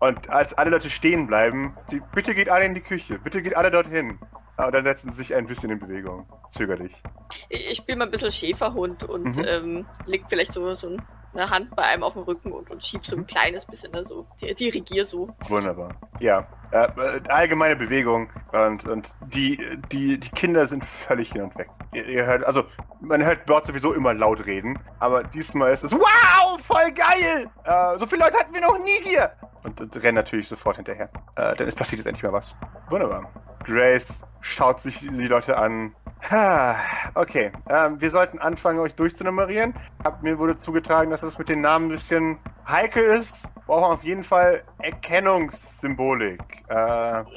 Und 0.00 0.30
als 0.30 0.54
alle 0.54 0.70
Leute 0.70 0.90
stehen 0.90 1.26
bleiben, 1.26 1.76
sie, 1.86 2.02
bitte 2.14 2.34
geht 2.34 2.50
alle 2.50 2.64
in 2.64 2.74
die 2.74 2.80
Küche, 2.80 3.18
bitte 3.18 3.40
geht 3.42 3.56
alle 3.56 3.70
dorthin. 3.70 4.18
Aber 4.56 4.70
dann 4.70 4.84
setzen 4.84 5.10
sie 5.10 5.16
sich 5.18 5.34
ein 5.34 5.46
bisschen 5.46 5.70
in 5.70 5.78
Bewegung. 5.78 6.26
Zögerlich. 6.50 6.92
Ich, 7.48 7.70
ich 7.70 7.76
spiele 7.78 7.98
mal 7.98 8.04
ein 8.04 8.10
bisschen 8.10 8.30
Schäferhund 8.30 9.04
und 9.04 9.36
Mhm. 9.36 9.44
ähm, 9.46 9.86
leg 10.06 10.24
vielleicht 10.28 10.52
so, 10.52 10.72
so 10.74 10.96
eine 11.34 11.48
Hand 11.50 11.74
bei 11.74 11.82
einem 11.82 12.02
auf 12.02 12.14
den 12.14 12.22
Rücken 12.22 12.52
und, 12.52 12.70
und 12.70 12.84
schieb 12.84 13.06
so 13.06 13.16
Mhm. 13.16 13.22
ein 13.22 13.26
kleines 13.26 13.64
bisschen, 13.66 13.92
ne, 13.92 14.04
so, 14.04 14.26
di- 14.40 14.54
dirigier 14.54 15.04
so. 15.06 15.28
Wunderbar. 15.48 15.90
Ja, 16.20 16.46
äh, 16.72 16.84
äh, 16.84 17.20
allgemeine 17.28 17.76
Bewegung 17.76 18.30
und, 18.52 18.86
und 18.86 19.14
die, 19.26 19.58
die, 19.90 20.18
die 20.18 20.30
Kinder 20.30 20.66
sind 20.66 20.84
völlig 20.84 21.32
hin 21.32 21.42
und 21.42 21.56
weg. 21.56 21.68
Ihr, 21.92 22.06
ihr 22.06 22.24
hört, 22.26 22.46
also 22.46 22.64
man 23.00 23.24
hört 23.24 23.40
dort 23.48 23.66
sowieso 23.66 23.92
immer 23.92 24.14
laut 24.14 24.46
reden, 24.46 24.78
aber 25.00 25.24
diesmal 25.24 25.72
ist 25.72 25.82
es 25.84 25.92
Wow, 25.92 26.60
voll 26.60 26.90
geil! 26.92 27.48
Äh, 27.64 27.98
so 27.98 28.06
viele 28.06 28.24
Leute 28.24 28.38
hatten 28.38 28.52
wir 28.54 28.60
noch 28.60 28.78
nie 28.78 29.00
hier! 29.02 29.32
Und, 29.64 29.80
und 29.80 29.96
rennen 30.02 30.16
natürlich 30.16 30.48
sofort 30.48 30.76
hinterher. 30.76 31.08
Äh, 31.36 31.54
denn 31.56 31.68
es 31.68 31.74
passiert 31.76 31.98
jetzt 32.00 32.06
endlich 32.08 32.24
mal 32.24 32.32
was. 32.32 32.54
Wunderbar. 32.90 33.30
Grace 33.64 34.24
schaut 34.40 34.80
sich 34.80 34.98
die 34.98 35.28
Leute 35.28 35.56
an. 35.56 35.94
Okay, 37.14 37.52
ähm, 37.68 38.00
wir 38.00 38.10
sollten 38.10 38.38
anfangen, 38.38 38.78
euch 38.80 38.94
durchzunummerieren. 38.94 39.74
Hab, 40.04 40.22
mir 40.22 40.38
wurde 40.38 40.56
zugetragen, 40.56 41.10
dass 41.10 41.20
das 41.20 41.38
mit 41.38 41.48
den 41.48 41.60
Namen 41.60 41.86
ein 41.86 41.90
bisschen 41.90 42.38
heikel 42.66 43.04
ist. 43.04 43.48
Brauchen 43.66 43.92
auf 43.92 44.04
jeden 44.04 44.24
Fall 44.24 44.62
Erkennungssymbolik. 44.78 46.40
Äh, 46.68 46.74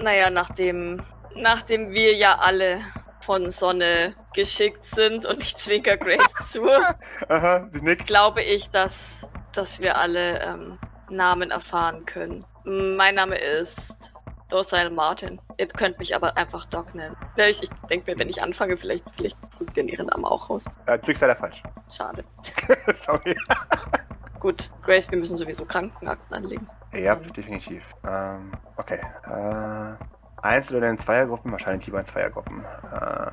Naja, 0.01 0.29
nachdem, 0.29 1.01
nachdem 1.35 1.93
wir 1.93 2.13
ja 2.15 2.37
alle 2.37 2.79
von 3.21 3.49
Sonne 3.49 4.13
geschickt 4.33 4.85
sind 4.85 5.25
und 5.25 5.41
ich 5.43 5.55
zwinker 5.57 5.97
Grace 5.97 6.51
zu, 6.51 6.67
aha, 7.29 7.67
sie 7.71 7.81
nickt. 7.81 8.05
glaube 8.07 8.43
ich, 8.43 8.69
dass, 8.69 9.27
dass 9.51 9.79
wir 9.81 9.97
alle 9.97 10.41
ähm, 10.41 10.77
Namen 11.09 11.51
erfahren 11.51 12.05
können. 12.05 12.45
Mein 12.63 13.15
Name 13.15 13.37
ist 13.37 14.13
Docile 14.49 14.89
Martin. 14.89 15.41
Ihr 15.57 15.67
könnt 15.67 15.97
mich 15.99 16.15
aber 16.15 16.37
einfach 16.37 16.65
Doc 16.65 16.93
nennen. 16.93 17.15
Ich, 17.37 17.63
ich 17.63 17.69
denke 17.89 18.11
mir, 18.11 18.19
wenn 18.19 18.29
ich 18.29 18.41
anfange, 18.41 18.77
vielleicht, 18.77 19.05
vielleicht 19.15 19.37
rückt 19.59 19.75
ihr 19.77 19.83
ihren 19.85 20.07
Namen 20.07 20.25
auch 20.25 20.49
raus. 20.49 20.65
Äh, 20.85 20.99
leider 21.19 21.35
falsch. 21.35 21.63
Schade. 21.91 22.23
Sorry. 22.93 23.35
Gut, 24.39 24.69
Grace, 24.83 25.09
wir 25.09 25.17
müssen 25.17 25.37
sowieso 25.37 25.65
Krankenakten 25.65 26.35
anlegen. 26.35 26.69
Ja, 26.93 27.15
definitiv. 27.15 27.93
Ähm, 28.07 28.51
okay. 28.77 28.99
Äh, 29.25 29.95
Einzel- 30.45 30.77
oder 30.77 30.89
in 30.89 30.97
Zweiergruppen? 30.99 31.51
Wahrscheinlich 31.51 31.85
lieber 31.87 31.99
in 31.99 32.05
Zweiergruppen. 32.05 32.63
Äh, 32.63 33.31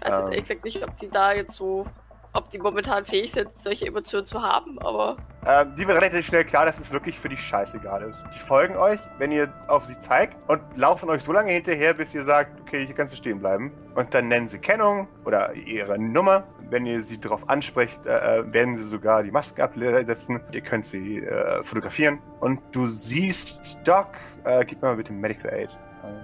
Ich 0.00 0.06
weiß 0.06 0.16
jetzt 0.16 0.26
Ähm. 0.28 0.32
ehrlich 0.32 0.44
gesagt 0.44 0.64
nicht, 0.64 0.82
ob 0.82 0.96
die 0.96 1.10
da 1.10 1.32
jetzt 1.32 1.54
so, 1.56 1.86
ob 2.32 2.48
die 2.48 2.58
momentan 2.58 3.04
fähig 3.04 3.30
sind, 3.32 3.56
solche 3.58 3.86
Emotionen 3.86 4.24
zu 4.24 4.42
haben, 4.42 4.78
aber 4.78 5.18
Ähm, 5.46 5.74
die 5.74 5.88
wird 5.88 5.96
relativ 5.96 6.26
schnell 6.26 6.44
klar, 6.44 6.66
dass 6.66 6.78
es 6.78 6.92
wirklich 6.92 7.18
für 7.18 7.28
die 7.28 7.36
scheißegal 7.36 8.02
ist. 8.02 8.22
Die 8.34 8.38
folgen 8.38 8.76
euch, 8.76 9.00
wenn 9.18 9.32
ihr 9.32 9.52
auf 9.68 9.86
sie 9.86 9.98
zeigt 9.98 10.36
und 10.48 10.60
laufen 10.76 11.08
euch 11.08 11.22
so 11.22 11.32
lange 11.32 11.50
hinterher, 11.52 11.94
bis 11.94 12.14
ihr 12.14 12.22
sagt, 12.22 12.60
okay, 12.60 12.84
hier 12.84 12.94
kannst 12.94 13.14
du 13.14 13.16
stehen 13.16 13.40
bleiben. 13.40 13.72
Und 13.94 14.12
dann 14.12 14.28
nennen 14.28 14.48
sie 14.48 14.58
Kennung 14.58 15.08
oder 15.24 15.54
ihre 15.54 15.98
Nummer. 15.98 16.44
Wenn 16.68 16.84
ihr 16.86 17.02
sie 17.02 17.18
darauf 17.18 17.48
ansprecht, 17.48 18.04
äh, 18.06 18.40
äh, 18.40 18.52
werden 18.52 18.76
sie 18.76 18.84
sogar 18.84 19.22
die 19.22 19.30
Maske 19.30 19.64
absetzen. 19.64 20.40
Ihr 20.52 20.60
könnt 20.60 20.86
sie 20.86 21.18
äh, 21.18 21.64
fotografieren. 21.64 22.20
Und 22.40 22.60
du 22.72 22.86
siehst 22.86 23.78
Doc, 23.84 24.08
äh, 24.44 24.64
gib 24.64 24.82
mir 24.82 24.88
mal 24.88 24.96
bitte 24.96 25.12
Medical 25.12 25.52
Aid. 25.52 25.70
Ähm, 26.04 26.20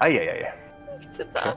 Eieiei. 0.00 0.52
ich 0.98 1.10
zitter. 1.12 1.56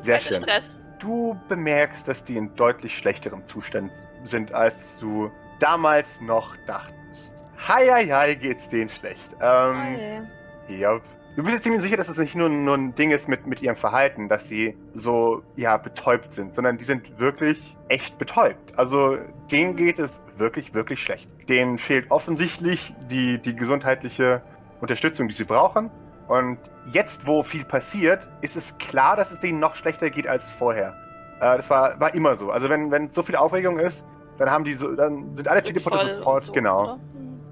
Sehr 0.00 0.18
Kein 0.18 0.32
schön. 0.32 0.42
Stress. 0.42 0.80
Du 0.98 1.38
bemerkst, 1.48 2.08
dass 2.08 2.24
die 2.24 2.36
in 2.36 2.54
deutlich 2.56 2.96
schlechterem 2.96 3.44
Zustand 3.46 3.92
sind, 4.24 4.52
als 4.52 4.98
du 4.98 5.30
damals 5.60 6.20
noch 6.20 6.56
dachtest. 6.66 7.44
Hi, 7.68 7.86
hi, 7.88 8.06
hi, 8.06 8.36
geht's 8.36 8.68
denen 8.68 8.88
schlecht. 8.88 9.36
Ähm, 9.40 9.76
Hi. 9.76 10.26
ja. 10.68 10.98
Du 11.36 11.44
bist 11.44 11.54
jetzt 11.54 11.62
ziemlich 11.62 11.82
sicher, 11.82 11.96
dass 11.96 12.08
es 12.08 12.18
nicht 12.18 12.34
nur, 12.34 12.48
nur 12.48 12.76
ein 12.76 12.94
Ding 12.94 13.12
ist 13.12 13.28
mit, 13.28 13.46
mit 13.46 13.62
ihrem 13.62 13.76
Verhalten, 13.76 14.28
dass 14.28 14.48
sie 14.48 14.76
so, 14.94 15.42
ja, 15.54 15.76
betäubt 15.76 16.32
sind, 16.32 16.54
sondern 16.54 16.76
die 16.76 16.84
sind 16.84 17.20
wirklich 17.20 17.76
echt 17.88 18.18
betäubt. 18.18 18.76
Also, 18.76 19.16
denen 19.50 19.76
geht 19.76 19.98
es 19.98 20.22
wirklich, 20.36 20.74
wirklich 20.74 21.00
schlecht. 21.00 21.30
Denen 21.48 21.78
fehlt 21.78 22.10
offensichtlich 22.10 22.94
die, 23.08 23.38
die 23.38 23.54
gesundheitliche 23.54 24.42
Unterstützung, 24.80 25.28
die 25.28 25.34
sie 25.34 25.44
brauchen. 25.44 25.90
Und 26.26 26.58
jetzt, 26.92 27.26
wo 27.26 27.42
viel 27.42 27.64
passiert, 27.64 28.28
ist 28.40 28.56
es 28.56 28.76
klar, 28.78 29.16
dass 29.16 29.30
es 29.30 29.38
denen 29.38 29.60
noch 29.60 29.76
schlechter 29.76 30.10
geht 30.10 30.26
als 30.26 30.50
vorher. 30.50 30.96
Äh, 31.40 31.56
das 31.56 31.70
war, 31.70 32.00
war 32.00 32.12
immer 32.14 32.36
so. 32.36 32.50
Also, 32.50 32.68
wenn, 32.68 32.90
wenn 32.90 33.10
so 33.12 33.22
viel 33.22 33.36
Aufregung 33.36 33.78
ist, 33.78 34.04
dann 34.40 34.50
haben 34.50 34.64
die 34.64 34.74
so, 34.74 34.92
dann 34.96 35.34
sind 35.34 35.46
alle 35.48 35.62
Teleporter 35.62 36.16
sofort, 36.16 36.40
und 36.40 36.46
so, 36.46 36.52
genau. 36.52 36.82
oder? 36.82 36.92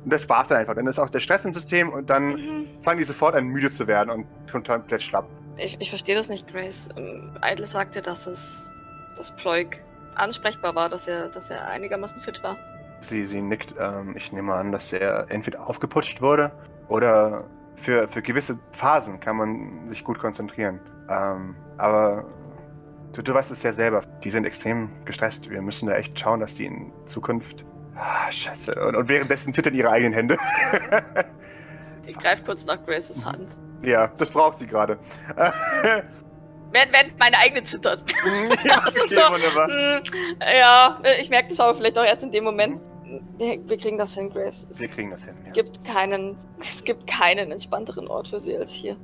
Und 0.04 0.12
das 0.12 0.28
war's 0.28 0.48
dann 0.48 0.58
einfach. 0.58 0.74
Dann 0.74 0.86
ist 0.86 0.98
auch 0.98 1.10
der 1.10 1.20
Stress 1.20 1.44
im 1.44 1.52
System 1.52 1.90
und 1.90 2.08
dann 2.08 2.32
Mhm. 2.32 2.66
fangen 2.82 2.98
die 2.98 3.04
sofort 3.04 3.34
an, 3.34 3.46
müde 3.46 3.70
zu 3.70 3.86
werden 3.86 4.10
und 4.10 4.26
komplett 4.50 5.02
schlapp. 5.02 5.26
Ich, 5.56 5.76
ich 5.80 5.90
verstehe 5.90 6.14
das 6.16 6.28
nicht, 6.28 6.48
Grace. 6.50 6.88
Ähm, 6.96 7.36
Idle 7.44 7.66
sagte, 7.66 8.00
dass 8.00 8.26
es, 8.26 8.72
dass 9.16 9.30
Ploik 9.36 9.84
ansprechbar 10.14 10.74
war, 10.74 10.88
dass 10.88 11.08
er, 11.08 11.28
dass 11.28 11.50
er 11.50 11.66
einigermaßen 11.68 12.20
fit 12.20 12.42
war. 12.42 12.56
Sie, 13.00 13.26
sie 13.26 13.42
nickt. 13.42 13.74
Ähm, 13.78 14.14
ich 14.16 14.32
nehme 14.32 14.54
an, 14.54 14.72
dass 14.72 14.92
er 14.92 15.26
entweder 15.30 15.68
aufgeputscht 15.68 16.22
wurde 16.22 16.50
oder 16.88 17.44
für, 17.74 18.08
für 18.08 18.22
gewisse 18.22 18.58
Phasen 18.72 19.20
kann 19.20 19.36
man 19.36 19.86
sich 19.86 20.02
gut 20.04 20.18
konzentrieren. 20.18 20.80
Ähm, 21.10 21.54
aber 21.76 22.24
du, 23.12 23.22
du 23.22 23.34
weißt 23.34 23.50
es 23.50 23.62
ja 23.62 23.72
selber. 23.72 24.02
Die 24.22 24.30
sind 24.30 24.44
extrem 24.44 24.90
gestresst. 25.04 25.50
Wir 25.50 25.60
müssen 25.62 25.88
da 25.88 25.94
echt 25.94 26.18
schauen, 26.18 26.40
dass 26.40 26.54
die 26.54 26.66
in 26.66 26.92
Zukunft. 27.06 27.64
Ah, 27.96 28.30
scheiße. 28.30 28.74
Und, 28.86 28.96
und 28.96 29.08
währenddessen 29.08 29.52
zittern 29.52 29.74
ihre 29.74 29.90
eigenen 29.90 30.12
Hände. 30.12 30.36
Ich 32.06 32.16
greife 32.16 32.42
kurz 32.44 32.64
nach 32.64 32.84
Graces 32.84 33.24
Hand. 33.24 33.56
ja, 33.82 34.08
das 34.08 34.30
braucht 34.30 34.58
sie 34.58 34.66
gerade. 34.66 34.98
Während, 36.70 36.92
während 36.92 37.18
meine 37.18 37.38
eigene 37.38 37.64
zittert. 37.64 38.02
ja, 38.64 38.84
okay, 38.86 39.00
so, 39.08 39.16
wunderbar. 39.16 39.68
Hm, 39.68 40.02
ja, 40.40 41.00
ich 41.20 41.30
merke 41.30 41.48
das 41.48 41.60
aber 41.60 41.76
vielleicht 41.76 41.98
auch 41.98 42.04
erst 42.04 42.22
in 42.22 42.30
dem 42.30 42.44
Moment. 42.44 42.80
Wir, 43.38 43.76
kriegen 43.76 43.98
das 43.98 44.14
hin, 44.14 44.30
Grace. 44.30 44.66
Es 44.70 44.80
Wir 44.80 44.88
kriegen 44.88 45.10
das 45.10 45.24
hin. 45.24 45.34
Ja. 45.46 45.52
gibt 45.52 45.84
keinen, 45.84 46.36
es 46.60 46.84
gibt 46.84 47.06
keinen 47.06 47.50
entspannteren 47.52 48.08
Ort 48.08 48.28
für 48.28 48.40
sie 48.40 48.56
als 48.56 48.72
hier. 48.72 48.96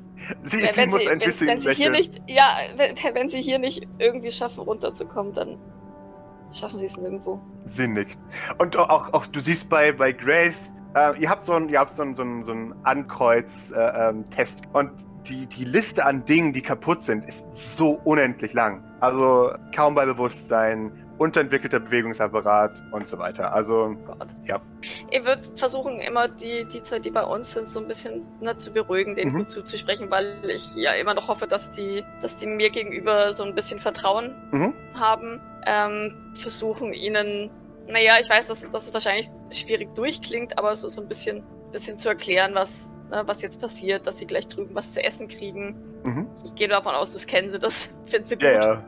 Sie, 0.42 0.62
Wenn, 0.62 0.68
sie 0.68 0.76
wenn, 0.76 0.90
muss 0.90 1.00
sie, 1.00 1.08
ein 1.08 1.20
wenn, 1.20 1.26
bisschen 1.26 1.46
wenn 1.48 1.60
sie 1.60 1.74
hier 1.74 1.90
nicht, 1.90 2.22
ja, 2.26 2.56
wenn, 2.76 3.14
wenn 3.14 3.28
sie 3.28 3.42
hier 3.42 3.58
nicht 3.58 3.86
irgendwie 3.98 4.30
schaffen, 4.30 4.60
runterzukommen, 4.60 5.32
dann 5.34 5.58
schaffen 6.52 6.78
sie 6.78 6.86
es 6.86 6.96
nirgendwo. 6.96 7.40
Sie 7.64 7.88
nickt. 7.88 8.18
Und 8.58 8.76
auch, 8.76 9.12
auch 9.12 9.26
du 9.26 9.40
siehst 9.40 9.68
bei, 9.68 9.92
bei 9.92 10.12
Grace, 10.12 10.70
Äh, 10.94 11.20
ihr 11.20 11.28
habt 11.28 11.42
so 11.42 11.52
einen, 11.52 11.68
ihr 11.68 11.80
habt 11.80 11.92
so 11.92 12.04
so 12.14 12.22
einen, 12.22 12.42
so 12.42 12.52
einen 12.52 12.74
Ankreuz-Test 12.84 14.62
und 14.72 14.90
die, 15.26 15.46
die 15.46 15.64
Liste 15.64 16.04
an 16.04 16.24
Dingen, 16.24 16.52
die 16.52 16.60
kaputt 16.60 17.02
sind, 17.02 17.24
ist 17.24 17.46
so 17.52 18.00
unendlich 18.04 18.52
lang. 18.52 18.84
Also 19.00 19.52
kaum 19.74 19.94
bei 19.94 20.04
Bewusstsein, 20.04 20.92
unterentwickelter 21.18 21.80
Bewegungsapparat 21.80 22.82
und 22.90 23.06
so 23.06 23.18
weiter. 23.18 23.52
Also, 23.52 23.96
Gott. 24.06 24.34
ja. 24.44 24.60
Ich 25.10 25.24
würde 25.24 25.42
versuchen, 25.56 26.00
immer 26.00 26.28
die, 26.28 26.64
die 26.66 26.82
zwei, 26.82 26.98
die 26.98 27.10
bei 27.10 27.22
uns 27.22 27.54
sind, 27.54 27.68
so 27.68 27.80
ein 27.80 27.86
bisschen 27.88 28.22
ne, 28.40 28.56
zu 28.56 28.72
beruhigen, 28.72 29.14
denen 29.14 29.32
Mhm. 29.32 29.46
zuzusprechen, 29.46 30.10
weil 30.10 30.38
ich 30.50 30.74
ja 30.76 30.92
immer 30.92 31.14
noch 31.14 31.28
hoffe, 31.28 31.46
dass 31.46 31.70
die, 31.70 32.04
dass 32.20 32.36
die 32.36 32.46
mir 32.46 32.70
gegenüber 32.70 33.32
so 33.32 33.44
ein 33.44 33.54
bisschen 33.54 33.78
Vertrauen 33.78 34.34
Mhm. 34.50 34.74
haben. 34.94 35.40
Ähm, 35.66 36.32
versuchen 36.34 36.92
ihnen, 36.92 37.50
naja, 37.86 38.14
ich 38.20 38.28
weiß, 38.28 38.48
dass, 38.48 38.68
dass 38.70 38.86
es 38.86 38.92
wahrscheinlich 38.94 39.28
schwierig 39.50 39.94
durchklingt, 39.94 40.58
aber 40.58 40.74
so, 40.76 40.88
so 40.88 41.00
ein 41.00 41.08
bisschen, 41.08 41.42
bisschen 41.72 41.96
zu 41.96 42.08
erklären, 42.08 42.54
was, 42.54 42.92
ne, 43.10 43.22
was 43.26 43.40
jetzt 43.42 43.60
passiert, 43.60 44.06
dass 44.06 44.18
sie 44.18 44.26
gleich 44.26 44.48
drüben 44.48 44.74
was 44.74 44.92
zu 44.92 45.02
essen 45.02 45.28
kriegen. 45.28 45.76
Mhm. 46.04 46.26
Ich 46.44 46.54
gehe 46.54 46.68
davon 46.68 46.94
aus, 46.94 47.12
das 47.12 47.26
kennen 47.26 47.50
sie, 47.50 47.58
das 47.58 47.94
finden 48.06 48.26
sie 48.26 48.34
gut. 48.36 48.44
Ja, 48.44 48.52
ja. 48.52 48.84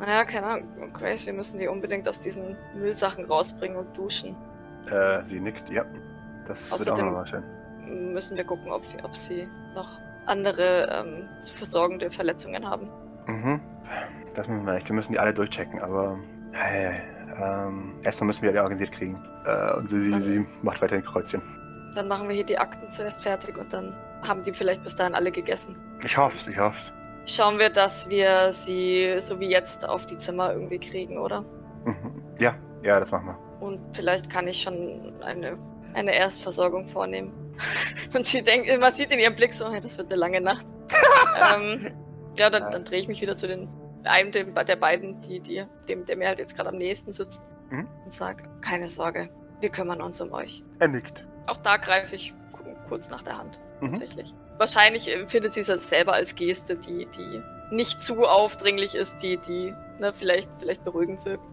Naja, 0.00 0.24
keine 0.24 0.46
Ahnung. 0.46 0.92
Grace, 0.92 1.26
wir 1.26 1.32
müssen 1.32 1.58
die 1.58 1.68
unbedingt 1.68 2.08
aus 2.08 2.18
diesen 2.20 2.56
Müllsachen 2.74 3.24
rausbringen 3.24 3.76
und 3.76 3.96
duschen. 3.96 4.34
Äh, 4.90 5.22
sie 5.26 5.40
nickt, 5.40 5.68
ja. 5.70 5.84
Das 6.46 6.70
wird 6.72 6.88
auch 6.90 6.94
Außerdem- 6.96 7.04
noch 7.06 7.12
mal 7.12 7.26
schön. 7.26 7.44
Müssen 8.12 8.36
wir 8.36 8.44
gucken, 8.44 8.70
ob, 8.72 8.82
ob 9.02 9.14
sie 9.16 9.48
noch 9.74 9.98
andere 10.26 10.88
ähm, 10.92 11.28
zu 11.40 11.54
versorgende 11.54 12.10
Verletzungen 12.10 12.68
haben. 12.68 12.88
Mhm. 13.26 13.60
Das 14.34 14.48
müssen 14.48 14.64
wir 14.66 14.74
echt. 14.74 14.88
Wir 14.88 14.94
müssen 14.94 15.12
die 15.12 15.18
alle 15.18 15.34
durchchecken, 15.34 15.80
aber. 15.80 16.18
Hey, 16.52 17.00
ähm, 17.40 17.94
erstmal 18.02 18.26
müssen 18.26 18.42
wir 18.42 18.52
die 18.52 18.58
organisiert 18.58 18.92
kriegen. 18.92 19.22
Äh, 19.46 19.74
und 19.76 19.90
sie, 19.90 20.00
sie, 20.00 20.20
sie 20.20 20.46
macht 20.62 20.82
weiterhin 20.82 21.04
Kreuzchen. 21.04 21.42
Dann 21.94 22.08
machen 22.08 22.28
wir 22.28 22.34
hier 22.34 22.44
die 22.46 22.58
Akten 22.58 22.88
zuerst 22.90 23.22
fertig 23.22 23.56
und 23.56 23.72
dann 23.72 23.94
haben 24.26 24.42
die 24.42 24.52
vielleicht 24.52 24.82
bis 24.82 24.94
dahin 24.94 25.14
alle 25.14 25.30
gegessen. 25.32 25.76
Ich 26.04 26.16
hoffe 26.16 26.50
ich 26.50 26.58
hoffe 26.58 26.92
Schauen 27.26 27.58
wir, 27.58 27.70
dass 27.70 28.08
wir 28.08 28.50
sie 28.52 29.14
so 29.18 29.38
wie 29.40 29.50
jetzt 29.50 29.88
auf 29.88 30.06
die 30.06 30.16
Zimmer 30.16 30.52
irgendwie 30.52 30.78
kriegen, 30.78 31.18
oder? 31.18 31.42
mhm. 31.84 32.22
Ja, 32.38 32.54
ja, 32.82 32.98
das 32.98 33.12
machen 33.12 33.26
wir. 33.26 33.66
Und 33.66 33.78
vielleicht 33.94 34.30
kann 34.30 34.48
ich 34.48 34.62
schon 34.62 35.12
eine, 35.22 35.54
eine 35.92 36.14
Erstversorgung 36.14 36.86
vornehmen. 36.86 37.32
Und 38.14 38.24
sie 38.24 38.42
denkt, 38.42 38.68
man 38.80 38.92
sieht 38.92 39.12
in 39.12 39.18
ihrem 39.18 39.36
Blick 39.36 39.52
so, 39.52 39.70
hey, 39.70 39.80
das 39.80 39.98
wird 39.98 40.10
eine 40.10 40.18
lange 40.18 40.40
Nacht. 40.40 40.64
ähm, 41.54 41.90
ja, 42.38 42.48
dann, 42.48 42.70
dann 42.70 42.84
drehe 42.84 42.98
ich 43.00 43.08
mich 43.08 43.20
wieder 43.20 43.36
zu 43.36 43.46
den 43.46 43.68
einem 44.04 44.32
dem, 44.32 44.54
der 44.54 44.76
beiden, 44.76 45.20
die, 45.20 45.40
die, 45.40 45.62
dem, 45.86 46.06
der 46.06 46.16
mir 46.16 46.28
halt 46.28 46.38
jetzt 46.38 46.56
gerade 46.56 46.70
am 46.70 46.78
nächsten 46.78 47.12
sitzt. 47.12 47.50
Mhm. 47.70 47.86
Und 48.06 48.12
sag, 48.14 48.62
keine 48.62 48.88
Sorge, 48.88 49.28
wir 49.60 49.68
kümmern 49.68 50.00
uns 50.00 50.22
um 50.22 50.32
euch. 50.32 50.64
Er 50.78 50.88
nickt. 50.88 51.26
Auch 51.46 51.58
da 51.58 51.76
greife 51.76 52.16
ich 52.16 52.32
ku- 52.50 52.64
kurz 52.88 53.10
nach 53.10 53.20
der 53.20 53.36
Hand, 53.36 53.60
Mhm. 53.82 53.88
tatsächlich. 53.90 54.34
Wahrscheinlich 54.60 55.10
empfindet 55.12 55.54
sie 55.54 55.60
es 55.60 55.88
selber 55.88 56.12
als 56.12 56.34
Geste, 56.34 56.76
die, 56.76 57.06
die 57.06 57.42
nicht 57.70 58.00
zu 58.00 58.24
aufdringlich 58.26 58.94
ist, 58.94 59.22
die, 59.22 59.38
die 59.38 59.74
ne, 59.98 60.12
vielleicht, 60.12 60.50
vielleicht 60.58 60.84
beruhigend 60.84 61.24
wirkt. 61.24 61.50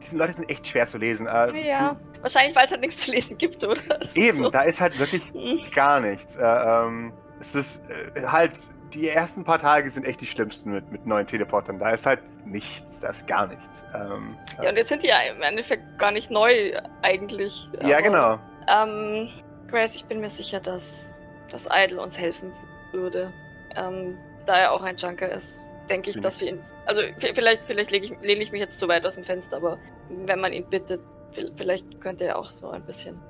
Diese 0.00 0.16
Leute 0.16 0.32
sind 0.34 0.48
echt 0.48 0.64
schwer 0.64 0.86
zu 0.86 0.96
lesen. 0.98 1.26
Äh, 1.26 1.68
Ja, 1.68 1.96
wahrscheinlich, 2.20 2.54
weil 2.54 2.66
es 2.66 2.70
halt 2.70 2.80
nichts 2.82 3.00
zu 3.00 3.10
lesen 3.10 3.36
gibt, 3.36 3.64
oder? 3.64 3.80
Das 3.98 4.14
Eben, 4.14 4.44
so. 4.44 4.50
da 4.50 4.62
ist 4.62 4.80
halt 4.80 4.96
wirklich 5.00 5.24
Hm. 5.32 5.58
gar 5.74 5.98
nichts. 5.98 6.36
Äh, 6.36 6.42
ähm, 6.44 7.12
es 7.40 7.56
ist 7.56 7.82
äh, 7.90 8.22
halt, 8.24 8.52
die 8.94 9.08
ersten 9.08 9.42
paar 9.42 9.58
Tage 9.58 9.90
sind 9.90 10.04
echt 10.06 10.20
die 10.20 10.26
schlimmsten 10.26 10.70
mit, 10.72 10.92
mit 10.92 11.04
neuen 11.06 11.26
Teleportern. 11.26 11.80
Da 11.80 11.90
ist 11.90 12.06
halt 12.06 12.20
nichts, 12.46 13.00
da 13.00 13.08
ist 13.08 13.26
gar 13.26 13.48
nichts. 13.48 13.84
Ähm, 13.92 14.36
Ja, 14.62 14.70
und 14.70 14.76
jetzt 14.76 14.88
sind 14.90 15.02
die 15.02 15.08
ja 15.08 15.18
im 15.34 15.42
Endeffekt 15.42 15.98
gar 15.98 16.12
nicht 16.12 16.30
neu, 16.30 16.72
eigentlich. 17.02 17.68
ja, 17.82 18.00
genau. 18.00 18.38
Ähm, 18.72 19.28
Grace, 19.66 19.96
ich 19.96 20.04
bin 20.04 20.20
mir 20.20 20.28
sicher, 20.28 20.60
dass, 20.60 21.12
dass 21.50 21.68
Idle 21.70 22.00
uns 22.00 22.18
helfen 22.18 22.52
würde. 22.92 23.32
Ähm, 23.76 24.16
da 24.46 24.56
er 24.56 24.72
auch 24.72 24.82
ein 24.82 24.96
Junker 24.96 25.30
ist, 25.30 25.64
denke 25.90 26.10
ich, 26.10 26.16
Bin 26.16 26.22
dass 26.22 26.40
wir 26.40 26.48
ihn. 26.48 26.60
Also, 26.86 27.02
vielleicht, 27.18 27.62
vielleicht 27.66 27.90
lege 27.90 28.06
ich, 28.06 28.22
lehne 28.22 28.42
ich 28.42 28.50
mich 28.52 28.60
jetzt 28.60 28.78
zu 28.78 28.88
weit 28.88 29.04
aus 29.06 29.14
dem 29.16 29.24
Fenster, 29.24 29.56
aber 29.58 29.78
wenn 30.08 30.40
man 30.40 30.52
ihn 30.52 30.64
bittet, 30.68 31.00
vi- 31.32 31.52
vielleicht 31.54 32.00
könnte 32.00 32.24
er 32.24 32.38
auch 32.38 32.48
so 32.48 32.70
ein 32.70 32.82
bisschen. 32.84 33.20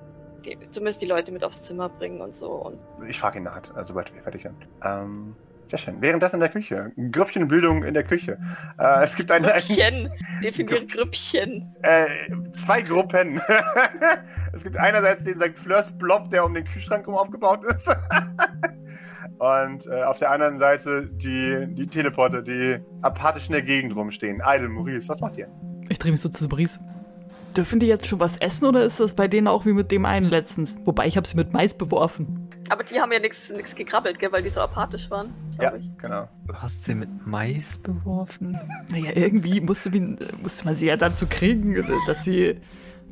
Die, 0.44 0.56
zumindest 0.70 1.02
die 1.02 1.06
Leute 1.06 1.32
mit 1.32 1.42
aufs 1.42 1.62
Zimmer 1.64 1.88
bringen 1.88 2.20
und 2.20 2.32
so. 2.34 2.50
Und 2.52 2.78
Ich 3.08 3.18
frage 3.18 3.38
ihn 3.38 3.44
nach, 3.44 3.60
äh, 3.76 3.84
sobald 3.84 4.14
wir 4.14 4.22
fertig 4.22 4.42
sind. 4.42 4.54
Ähm, 4.84 5.34
sehr 5.70 5.78
schön. 5.78 6.00
Währenddessen 6.00 6.36
in 6.36 6.40
der 6.40 6.48
Küche. 6.48 6.92
Grüppchenbildung 7.10 7.84
in 7.84 7.94
der 7.94 8.04
Küche. 8.04 8.38
Äh, 8.78 9.02
es 9.02 9.16
gibt 9.16 9.30
eine, 9.30 9.52
ein, 9.52 9.60
Grüppchen, 9.60 10.10
definiert 10.42 10.90
Grüppchen. 10.90 11.74
äh, 11.82 12.06
zwei 12.52 12.82
Gruppen. 12.82 13.40
es 14.52 14.64
gibt 14.64 14.76
einerseits 14.76 15.24
den 15.24 15.38
St. 15.38 15.58
Fleurs 15.58 15.90
Blob, 15.90 16.30
der 16.30 16.44
um 16.44 16.54
den 16.54 16.64
Kühlschrank 16.64 17.06
herum 17.06 17.16
aufgebaut 17.16 17.64
ist. 17.64 17.88
Und 19.38 19.86
äh, 19.86 20.02
auf 20.02 20.18
der 20.18 20.30
anderen 20.32 20.58
Seite 20.58 21.06
die, 21.06 21.66
die 21.68 21.86
Teleporter, 21.86 22.42
die 22.42 22.78
apathisch 23.02 23.46
in 23.46 23.52
der 23.52 23.62
Gegend 23.62 23.94
rumstehen. 23.94 24.42
Idle, 24.44 24.68
Maurice, 24.68 25.08
was 25.08 25.20
macht 25.20 25.36
ihr? 25.36 25.48
Ich 25.88 25.98
drehe 25.98 26.10
mich 26.10 26.20
so 26.20 26.28
zu 26.28 26.48
Bries. 26.48 26.80
Dürfen 27.56 27.78
die 27.78 27.86
jetzt 27.86 28.06
schon 28.06 28.20
was 28.20 28.36
essen 28.38 28.66
oder 28.66 28.82
ist 28.84 29.00
das 29.00 29.14
bei 29.14 29.28
denen 29.28 29.46
auch 29.46 29.64
wie 29.64 29.72
mit 29.72 29.90
dem 29.90 30.04
einen 30.04 30.26
letztens? 30.26 30.78
Wobei 30.84 31.06
ich 31.06 31.16
habe 31.16 31.26
sie 31.26 31.36
mit 31.36 31.52
Mais 31.52 31.72
beworfen. 31.74 32.47
Aber 32.70 32.84
die 32.84 33.00
haben 33.00 33.10
ja 33.12 33.18
nichts 33.18 33.74
gekrabbelt, 33.74 34.18
gell, 34.18 34.30
weil 34.32 34.42
die 34.42 34.48
so 34.48 34.60
apathisch 34.60 35.10
waren, 35.10 35.32
Ja, 35.60 35.74
ich. 35.74 35.90
genau. 35.98 36.28
Du 36.46 36.54
hast 36.54 36.84
sie 36.84 36.94
mit 36.94 37.08
Mais 37.26 37.78
beworfen? 37.78 38.58
Naja, 38.90 39.12
irgendwie 39.14 39.60
musste, 39.60 39.90
man- 39.90 40.18
musste 40.42 40.64
man 40.66 40.74
sie 40.74 40.86
ja 40.86 40.96
dazu 40.96 41.26
kriegen, 41.28 41.74
dass 42.06 42.24
sie 42.24 42.60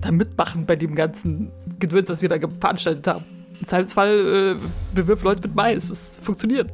da 0.00 0.10
mitmachen 0.12 0.66
bei 0.66 0.76
dem 0.76 0.94
ganzen 0.94 1.50
Gedöns, 1.78 2.08
das 2.08 2.20
wir 2.22 2.28
da 2.28 2.36
veranstaltet 2.60 3.06
haben. 3.06 3.24
Im 3.58 3.66
Zweifelsfall 3.66 4.58
äh, 4.60 4.94
bewirf 4.94 5.22
Leute 5.22 5.42
mit 5.48 5.54
Mais. 5.56 5.88
Es 5.88 6.18
funktioniert. 6.22 6.70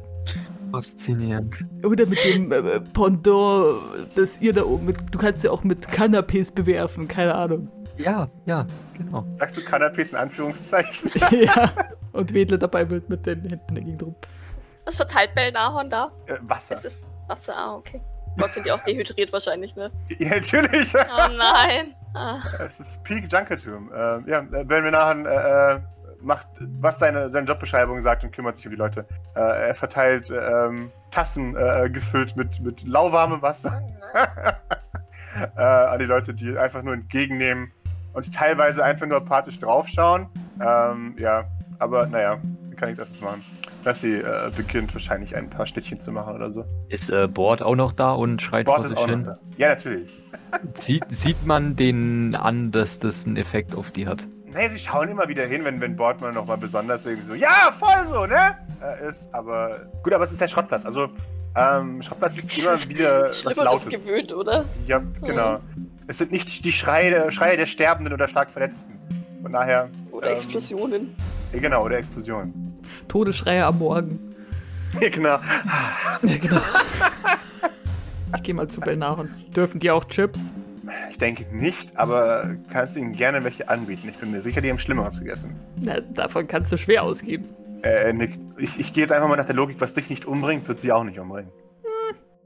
Faszinierend. 0.71 1.63
Oder 1.85 2.05
mit 2.05 2.19
dem 2.25 2.51
äh, 2.51 2.81
Pendant, 2.81 3.75
das 4.15 4.37
ihr 4.41 4.51
da 4.53 4.63
oben 4.65 4.87
mit. 4.87 4.97
Du 5.13 5.19
kannst 5.19 5.43
ja 5.43 5.51
auch 5.51 5.63
mit 5.63 5.87
Canapés 5.87 6.51
bewerfen, 6.53 7.07
keine 7.07 7.35
Ahnung. 7.35 7.69
Ja, 7.97 8.29
ja, 8.45 8.65
genau. 8.97 9.23
Sagst 9.35 9.55
du 9.55 9.61
Canapés 9.61 10.09
in 10.11 10.17
Anführungszeichen? 10.17 11.11
ja. 11.31 11.71
Und 12.13 12.33
wedle 12.33 12.57
dabei 12.57 12.85
mit, 12.85 13.09
mit 13.09 13.25
den 13.25 13.41
Händen 13.41 13.59
in 13.69 13.75
der 13.75 13.83
Gegend 13.83 14.03
rum. 14.03 14.15
Was 14.85 14.97
verteilt 14.97 15.33
Belnahorn 15.35 15.89
da? 15.89 16.11
äh, 16.27 16.37
Wasser. 16.43 16.73
Ist 16.73 16.85
das 16.85 16.95
Wasser? 17.27 17.55
Ah, 17.55 17.75
okay. 17.75 18.01
Gott 18.37 18.51
sind 18.51 18.65
die 18.65 18.71
auch 18.71 18.81
dehydriert 18.81 19.31
wahrscheinlich, 19.31 19.75
ne? 19.75 19.91
Ja, 20.19 20.29
natürlich. 20.29 20.93
Oh 20.95 21.31
nein. 21.37 21.93
Ah. 22.13 22.39
Es 22.65 22.79
ist 22.79 23.03
Peak 23.03 23.31
Junkertum. 23.31 23.91
Äh, 23.91 24.29
ja, 24.29 24.45
äh, 24.51 24.63
Ben 24.63 24.83
Menahan 24.83 25.25
äh, 25.25 25.75
äh, 25.75 25.79
macht, 26.21 26.47
was 26.79 26.99
seine, 26.99 27.29
seine 27.29 27.47
Jobbeschreibung 27.47 27.99
sagt 28.01 28.23
und 28.23 28.31
kümmert 28.31 28.57
sich 28.57 28.65
um 28.65 28.71
die 28.71 28.77
Leute. 28.77 29.05
Äh, 29.35 29.67
er 29.67 29.75
verteilt 29.75 30.31
ähm, 30.31 30.91
Tassen 31.11 31.55
äh, 31.55 31.89
gefüllt 31.89 32.35
mit, 32.35 32.61
mit 32.61 32.87
lauwarmem 32.87 33.41
Wasser 33.41 33.81
äh, 35.55 35.61
an 35.61 35.99
die 35.99 36.05
Leute, 36.05 36.33
die 36.33 36.57
einfach 36.57 36.81
nur 36.81 36.93
entgegennehmen 36.93 37.71
und 38.13 38.33
teilweise 38.33 38.83
einfach 38.83 39.05
nur 39.07 39.17
apathisch 39.17 39.59
draufschauen. 39.59 40.29
Ähm, 40.61 41.15
ja, 41.17 41.45
aber 41.79 42.05
naja, 42.07 42.37
kann 42.77 42.89
nichts 42.89 42.99
anderes 43.03 43.21
machen. 43.21 43.43
Lassie 43.85 44.15
äh, 44.15 44.51
beginnt 44.55 44.93
wahrscheinlich 44.93 45.35
ein 45.35 45.49
paar 45.49 45.67
Schnittchen 45.67 45.99
zu 45.99 46.11
machen 46.11 46.35
oder 46.35 46.49
so. 46.49 46.63
Ist 46.89 47.09
äh, 47.09 47.27
Bord 47.27 47.61
auch 47.61 47.75
noch 47.75 47.91
da 47.91 48.11
und 48.13 48.41
schreit 48.41 48.65
Bord 48.65 48.77
vor 48.83 48.91
ist 48.91 48.97
sich 48.97 49.07
hin? 49.07 49.29
Ja, 49.57 49.69
natürlich. 49.69 50.09
Sieht, 50.75 51.03
sieht 51.09 51.45
man 51.45 51.75
den 51.75 52.35
an, 52.35 52.71
dass 52.71 52.99
das 52.99 53.25
einen 53.25 53.37
Effekt 53.37 53.75
auf 53.75 53.91
die 53.91 54.07
hat? 54.07 54.19
Nee, 54.53 54.69
sie 54.69 54.77
schauen 54.77 55.09
immer 55.09 55.27
wieder 55.27 55.43
hin, 55.45 55.65
wenn, 55.65 55.81
wenn 55.81 55.95
Bordmann 55.95 56.35
nochmal 56.35 56.57
besonders 56.57 57.05
irgendwie 57.05 57.25
so, 57.27 57.33
ja, 57.33 57.71
voll 57.77 58.07
so, 58.07 58.25
ne? 58.27 58.55
Äh, 58.81 59.09
ist, 59.09 59.33
aber 59.33 59.81
gut, 60.03 60.13
aber 60.13 60.23
es 60.25 60.31
ist 60.31 60.39
der 60.41 60.47
Schrottplatz. 60.47 60.85
Also, 60.85 61.09
ähm, 61.55 62.01
Schrottplatz 62.03 62.37
ist 62.37 62.57
immer 62.59 62.79
wieder 62.87 63.29
was 63.29 63.41
Schlimmeres 63.41 63.89
gewöhnt, 63.89 64.31
oder? 64.31 64.65
Ja, 64.85 65.01
genau. 65.21 65.59
Es 66.07 66.19
sind 66.19 66.31
nicht 66.31 66.63
die 66.63 66.71
Schreie, 66.71 67.09
der- 67.09 67.31
Schreie 67.31 67.57
der 67.57 67.65
Sterbenden 67.65 68.13
oder 68.13 68.27
stark 68.27 68.49
Verletzten. 68.49 68.93
Von 69.41 69.53
daher, 69.53 69.89
Oder 70.11 70.27
Ähm. 70.29 70.33
Explosionen. 70.35 71.15
Ja, 71.53 71.59
genau, 71.59 71.85
oder 71.85 71.97
Explosionen. 71.97 72.73
Todesschreie 73.07 73.65
am 73.65 73.79
Morgen. 73.79 74.19
Ja, 75.01 75.09
genau. 75.09 75.39
Ja, 76.21 76.37
genau. 76.37 76.61
ich 78.35 78.43
gehe 78.43 78.53
mal 78.53 78.67
zu 78.67 78.79
Belnahon. 78.79 79.27
Dürfen 79.55 79.79
die 79.79 79.89
auch 79.89 80.05
Chips? 80.05 80.53
Ich 81.09 81.17
denke 81.17 81.45
nicht, 81.51 81.97
aber 81.97 82.55
kannst 82.71 82.95
ihnen 82.95 83.13
gerne 83.13 83.43
welche 83.43 83.69
anbieten. 83.69 84.07
Ich 84.09 84.17
bin 84.17 84.29
mir 84.29 84.39
sicher, 84.39 84.61
die 84.61 84.69
haben 84.69 84.77
Schlimmeres 84.77 85.17
gegessen. 85.17 85.55
Na, 85.77 85.99
davon 85.99 86.47
kannst 86.47 86.71
du 86.71 86.77
schwer 86.77 87.01
ausgehen. 87.01 87.45
Äh, 87.81 88.05
er 88.05 88.13
nickt. 88.13 88.39
Ich, 88.57 88.79
ich 88.79 88.93
gehe 88.93 89.01
jetzt 89.01 89.11
einfach 89.11 89.27
mal 89.27 89.35
nach 89.35 89.45
der 89.45 89.55
Logik, 89.55 89.81
was 89.81 89.93
dich 89.93 90.09
nicht 90.11 90.25
umbringt, 90.25 90.67
wird 90.67 90.79
sie 90.79 90.91
auch 90.91 91.03
nicht 91.03 91.17
umbringen. 91.17 91.51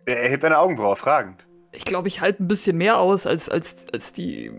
Er, 0.06 0.24
er 0.24 0.30
hebt 0.30 0.46
eine 0.46 0.58
Augenbraue, 0.58 0.96
fragend. 0.96 1.46
Ich 1.74 1.84
glaube, 1.84 2.08
ich 2.08 2.22
halte 2.22 2.44
ein 2.44 2.48
bisschen 2.48 2.78
mehr 2.78 2.98
aus 2.98 3.28
als, 3.28 3.50
als, 3.50 3.86
als 3.92 4.14
die 4.14 4.52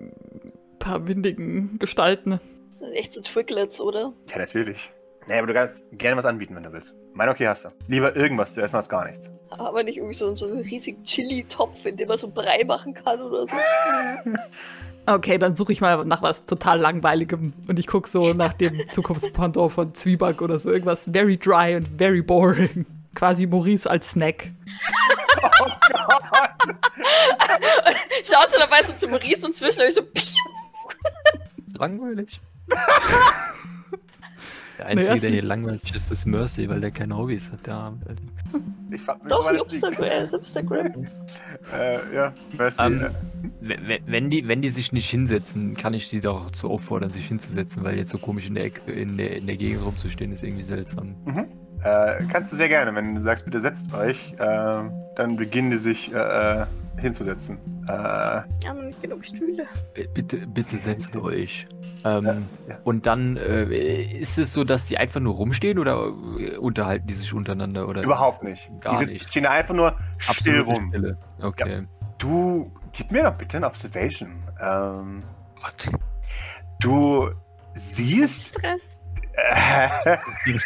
paar 0.79 1.09
windigen 1.09 1.79
Gestalten. 1.79 2.39
Das 2.79 2.87
sind 2.87 2.97
echt 2.97 3.13
so 3.13 3.21
Twiglets, 3.21 3.81
oder? 3.81 4.13
Ja, 4.31 4.39
natürlich. 4.39 4.93
Nee, 5.27 5.39
aber 5.39 5.49
du 5.49 5.55
kannst 5.55 5.89
gerne 5.91 6.17
was 6.17 6.25
anbieten, 6.25 6.55
wenn 6.55 6.63
du 6.63 6.73
willst. 6.73 6.95
Mein 7.13 7.29
okay 7.29 7.49
hast 7.49 7.65
du. 7.65 7.71
Lieber 7.89 8.15
irgendwas 8.15 8.55
zu 8.55 8.63
essen 8.63 8.77
als 8.77 8.89
gar 8.89 9.05
nichts. 9.05 9.33
Aber 9.51 9.83
nicht 9.83 9.97
irgendwie 9.97 10.15
so, 10.15 10.33
so 10.33 10.47
einen 10.47 10.61
riesigen 10.61 11.03
Chili-Topf, 11.03 11.87
in 11.87 11.97
dem 11.97 12.07
man 12.07 12.19
so 12.19 12.29
Brei 12.31 12.63
machen 12.65 12.95
kann 12.95 13.21
oder 13.21 13.49
so. 13.49 13.57
Okay, 15.07 15.39
dann 15.39 15.57
suche 15.57 15.73
ich 15.73 15.81
mal 15.81 16.05
nach 16.05 16.21
was 16.21 16.45
total 16.45 16.79
langweiligem 16.81 17.55
und 17.67 17.79
ich 17.79 17.87
gucke 17.87 18.07
so 18.07 18.35
nach 18.35 18.53
dem 18.53 18.79
Zukunftspendant 18.91 19.73
von 19.73 19.95
Zwieback 19.95 20.43
oder 20.43 20.59
so 20.59 20.71
irgendwas 20.71 21.09
very 21.11 21.39
dry 21.39 21.77
und 21.77 21.89
very 21.97 22.21
boring. 22.21 22.85
Quasi 23.15 23.47
Maurice 23.47 23.89
als 23.89 24.11
Snack. 24.11 24.51
Schaust 28.23 28.55
du 28.55 28.59
dabei 28.59 28.83
so 28.83 28.93
zu 28.93 29.09
Maurice 29.09 29.47
und 29.47 29.57
zwischendurch 29.57 29.95
so. 29.95 30.03
Langweilig. 31.79 32.39
Der 34.79 34.87
Einzige, 34.87 35.21
der 35.21 35.31
hier 35.31 35.43
langweilig 35.43 35.93
ist, 35.95 36.11
ist 36.13 36.25
Mercy, 36.25 36.69
weil 36.69 36.81
der 36.81 36.93
keine 36.93 37.17
Hobbys 37.17 37.51
hat. 37.51 37.67
Der 37.67 37.75
Arme. 37.75 37.99
Ich 38.91 39.03
frag 39.03 39.23
mich, 39.23 39.31
Doch. 39.31 39.51
Instagram. 39.51 40.35
Instagram. 40.35 41.07
Äh, 41.77 42.15
ja, 42.15 42.33
Mercy. 42.57 42.83
Ähm, 42.83 43.03
äh, 43.63 43.99
Wenn, 44.07 44.31
die, 44.31 44.49
wenn 44.49 44.63
die 44.63 44.71
sich 44.71 44.91
nicht 44.93 45.11
hinsetzen, 45.11 45.77
kann 45.77 45.93
ich 45.93 46.09
die 46.09 46.23
doch 46.23 46.49
so 46.55 46.71
auffordern, 46.71 47.11
sich 47.11 47.27
hinzusetzen, 47.27 47.85
weil 47.85 47.99
jetzt 47.99 48.11
so 48.11 48.17
komisch 48.17 48.47
in 48.47 48.55
der 48.55 48.65
Ecke, 48.65 48.91
in 48.91 49.19
der, 49.19 49.37
in 49.37 49.47
der 49.47 49.59
Gegend 49.59 49.85
rumzustehen, 49.85 50.33
ist 50.33 50.43
irgendwie 50.43 50.63
seltsam. 50.63 51.15
Äh, 51.83 52.25
kannst 52.33 52.53
du 52.53 52.57
sehr 52.57 52.69
gerne, 52.69 52.95
wenn 52.95 53.15
du 53.15 53.21
sagst, 53.21 53.45
bitte 53.45 53.61
setzt 53.61 53.93
euch, 53.93 54.33
äh, 54.39 54.83
dann 55.17 55.37
beginnen 55.37 55.71
die 55.73 55.77
sich 55.77 56.11
äh, 56.15 56.63
äh, 56.63 56.67
hinzusetzen. 56.99 57.59
Äh, 57.85 57.89
Wir 57.89 58.45
haben 58.69 58.77
noch 58.79 58.85
nicht 58.85 59.01
genug 59.01 59.25
Stühle. 59.25 59.67
Bitte, 60.15 60.47
bitte 60.47 60.77
setzt 60.77 61.17
euch. 61.17 61.67
Ähm, 62.05 62.25
Ja, 62.25 62.35
ja. 62.69 62.79
Und 62.85 63.07
dann 63.07 63.37
äh, 63.37 64.03
ist 64.05 64.39
es 64.39 64.53
so, 64.53 64.65
dass 64.65 64.87
die 64.87 64.99
einfach 64.99 65.21
nur 65.21 65.35
rumstehen 65.35 65.79
oder 65.79 66.13
äh, 66.39 66.57
unterhalten 66.57 67.07
die 67.07 67.15
sich 67.15 67.33
untereinander? 67.35 67.89
Oder 67.89 68.03
überhaupt 68.03 68.43
nicht. 68.45 68.71
Gar 68.81 68.93
die 68.95 68.99
sitzen- 69.05 69.13
nicht. 69.15 69.29
stehen 69.31 69.43
da 69.45 69.51
einfach 69.51 69.75
nur 69.75 69.97
still 70.19 70.61
Absolute 70.61 70.63
rum. 70.63 70.89
Stille. 70.91 71.19
Okay. 71.43 71.87
Du, 72.19 72.71
gib 72.93 73.11
mir 73.13 73.23
doch 73.25 73.35
bitte 73.35 73.57
ein 73.59 73.65
Observation. 73.65 74.31
Ähm, 74.61 75.23
Gott. 75.61 75.91
du 76.81 77.31
siehst, 77.75 78.55
Stress. 78.59 78.97
äh, 79.35 80.17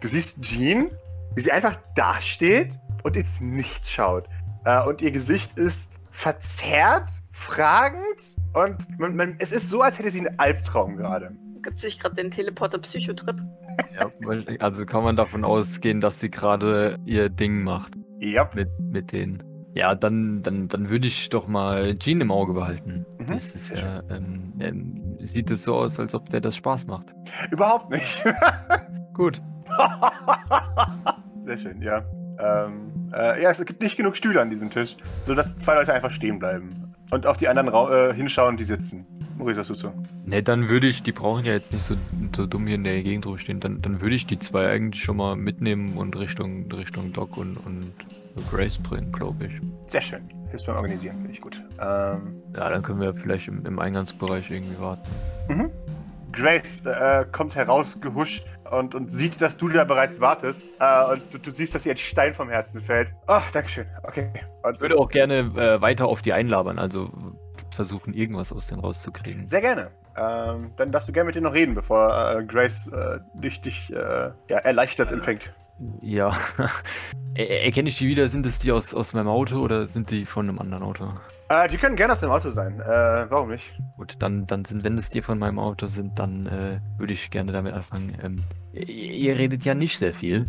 du 0.00 0.08
siehst 0.08 0.40
Jean, 0.42 0.90
wie 1.34 1.40
sie 1.40 1.52
einfach 1.52 1.76
dasteht 1.94 2.72
und 3.04 3.16
ins 3.16 3.40
Nichts 3.40 3.90
schaut. 3.90 4.28
Äh, 4.64 4.86
und 4.86 5.02
ihr 5.02 5.10
Gesicht 5.10 5.58
ist 5.58 5.92
verzerrt, 6.10 7.08
fragend 7.30 8.36
und 8.54 8.98
man, 8.98 9.14
man, 9.14 9.36
es 9.38 9.52
ist 9.52 9.68
so, 9.68 9.82
als 9.82 9.98
hätte 9.98 10.10
sie 10.10 10.26
einen 10.26 10.38
Albtraum 10.38 10.96
gerade. 10.96 11.32
Gibt 11.62 11.78
sich 11.78 12.00
gerade 12.00 12.14
den 12.14 12.30
Teleporter-Psychotrip. 12.30 13.40
ja, 13.94 14.10
also 14.60 14.86
kann 14.86 15.04
man 15.04 15.16
davon 15.16 15.44
ausgehen, 15.44 16.00
dass 16.00 16.20
sie 16.20 16.30
gerade 16.30 16.98
ihr 17.04 17.28
Ding 17.28 17.62
macht 17.62 17.92
Ja, 18.20 18.48
mit, 18.54 18.68
mit 18.80 19.12
denen. 19.12 19.42
Ja, 19.74 19.94
dann, 19.94 20.42
dann, 20.42 20.66
dann 20.66 20.88
würde 20.88 21.06
ich 21.06 21.28
doch 21.28 21.46
mal 21.46 21.96
Jean 21.98 22.20
im 22.20 22.32
Auge 22.32 22.54
behalten. 22.54 23.06
Mhm. 23.18 23.26
Das 23.26 23.52
ist 23.52 23.70
ja, 23.70 24.02
ähm, 24.08 24.54
ähm, 24.58 25.18
sieht 25.20 25.50
es 25.50 25.62
so 25.62 25.74
aus, 25.76 26.00
als 26.00 26.14
ob 26.14 26.28
der 26.30 26.40
das 26.40 26.56
Spaß 26.56 26.86
macht. 26.86 27.14
überhaupt 27.50 27.90
nicht. 27.90 28.24
Gut. 29.14 29.40
Sehr 31.44 31.56
schön, 31.56 31.82
ja. 31.82 32.04
Ähm, 32.40 32.97
äh, 33.14 33.42
ja, 33.42 33.50
es 33.50 33.64
gibt 33.64 33.82
nicht 33.82 33.96
genug 33.96 34.16
Stühle 34.16 34.40
an 34.40 34.50
diesem 34.50 34.70
Tisch, 34.70 34.96
sodass 35.24 35.56
zwei 35.56 35.74
Leute 35.74 35.92
einfach 35.92 36.10
stehen 36.10 36.38
bleiben 36.38 36.94
und 37.10 37.26
auf 37.26 37.36
die 37.36 37.48
anderen 37.48 37.68
Rau 37.68 37.90
äh, 37.90 38.14
hinschauen, 38.14 38.56
die 38.56 38.64
sitzen. 38.64 39.06
Maurice, 39.36 39.60
was 39.60 39.68
tust 39.68 39.84
du? 39.84 39.92
Ne, 40.26 40.42
dann 40.42 40.68
würde 40.68 40.88
ich, 40.88 41.02
die 41.04 41.12
brauchen 41.12 41.44
ja 41.44 41.52
jetzt 41.52 41.72
nicht 41.72 41.84
so, 41.84 41.94
so 42.34 42.44
dumm 42.46 42.66
hier 42.66 42.74
in 42.74 42.82
der 42.84 43.00
Gegend 43.02 43.24
rumstehen, 43.24 43.60
dann, 43.60 43.80
dann 43.80 44.00
würde 44.00 44.16
ich 44.16 44.26
die 44.26 44.38
zwei 44.38 44.68
eigentlich 44.68 45.04
schon 45.04 45.16
mal 45.16 45.36
mitnehmen 45.36 45.96
und 45.96 46.16
Richtung, 46.16 46.70
Richtung 46.72 47.12
Doc 47.12 47.36
und, 47.36 47.56
und 47.58 47.92
Grace 48.50 48.78
bringen, 48.78 49.12
glaube 49.12 49.46
ich. 49.46 49.52
Sehr 49.86 50.00
schön. 50.00 50.22
Hilfst 50.50 50.66
beim 50.66 50.76
Organisieren, 50.76 51.14
finde 51.16 51.32
ich 51.32 51.40
gut. 51.40 51.62
Ähm, 51.80 52.42
Ja, 52.56 52.68
dann 52.70 52.82
können 52.82 53.00
wir 53.00 53.14
vielleicht 53.14 53.46
im, 53.48 53.64
im 53.64 53.78
Eingangsbereich 53.78 54.50
irgendwie 54.50 54.78
warten. 54.80 55.08
mhm. 55.48 55.70
Grace 56.32 56.82
äh, 56.86 57.24
kommt 57.32 57.54
herausgehuscht 57.54 58.44
und, 58.70 58.94
und 58.94 59.10
sieht, 59.10 59.40
dass 59.40 59.56
du 59.56 59.68
da 59.68 59.84
bereits 59.84 60.20
wartest. 60.20 60.64
Äh, 60.80 61.12
und 61.12 61.22
du, 61.32 61.38
du 61.38 61.50
siehst, 61.50 61.74
dass 61.74 61.86
ihr 61.86 61.92
ein 61.92 61.96
Stein 61.98 62.34
vom 62.34 62.48
Herzen 62.48 62.82
fällt. 62.82 63.10
Ach, 63.26 63.50
Dankeschön. 63.50 63.86
Okay. 64.02 64.30
Und, 64.62 64.74
Ich 64.74 64.80
würde 64.80 64.98
auch 64.98 65.08
gerne 65.08 65.38
äh, 65.56 65.80
weiter 65.80 66.06
auf 66.06 66.22
die 66.22 66.32
einlabern, 66.32 66.78
also 66.78 67.10
versuchen, 67.74 68.12
irgendwas 68.14 68.52
aus 68.52 68.66
denen 68.66 68.80
rauszukriegen. 68.80 69.46
Sehr 69.46 69.60
gerne. 69.60 69.90
Ähm, 70.16 70.72
dann 70.76 70.90
darfst 70.90 71.08
du 71.08 71.12
gerne 71.12 71.26
mit 71.26 71.34
dir 71.36 71.40
noch 71.42 71.54
reden, 71.54 71.74
bevor 71.74 72.36
äh, 72.38 72.44
Grace 72.44 72.88
äh, 72.88 73.18
dich, 73.34 73.60
dich 73.60 73.92
äh, 73.92 74.30
ja, 74.48 74.58
erleichtert 74.58 75.12
empfängt. 75.12 75.52
Ja. 76.00 76.36
Er- 77.34 77.64
Erkenne 77.64 77.88
ich 77.88 77.98
die 77.98 78.08
wieder? 78.08 78.28
Sind 78.28 78.44
es 78.46 78.58
die 78.58 78.72
aus, 78.72 78.94
aus 78.94 79.12
meinem 79.12 79.28
Auto 79.28 79.60
oder 79.60 79.86
sind 79.86 80.10
die 80.10 80.26
von 80.26 80.48
einem 80.48 80.58
anderen 80.58 80.82
Auto? 80.82 81.12
Äh, 81.50 81.68
die 81.68 81.78
können 81.78 81.96
gerne 81.96 82.12
aus 82.12 82.20
dem 82.20 82.30
Auto 82.30 82.50
sein. 82.50 82.80
Äh, 82.80 83.26
warum 83.30 83.50
nicht? 83.50 83.74
Gut, 83.96 84.16
dann, 84.18 84.46
dann 84.46 84.64
sind, 84.64 84.84
wenn 84.84 84.98
es 84.98 85.08
die 85.08 85.22
von 85.22 85.38
meinem 85.38 85.58
Auto 85.58 85.86
sind, 85.86 86.18
dann 86.18 86.46
äh, 86.46 86.80
würde 86.98 87.14
ich 87.14 87.30
gerne 87.30 87.52
damit 87.52 87.72
anfangen. 87.72 88.16
Ähm, 88.22 88.36
ihr, 88.72 88.86
ihr 88.86 89.38
redet 89.38 89.64
ja 89.64 89.74
nicht 89.74 89.98
sehr 89.98 90.12
viel. 90.12 90.46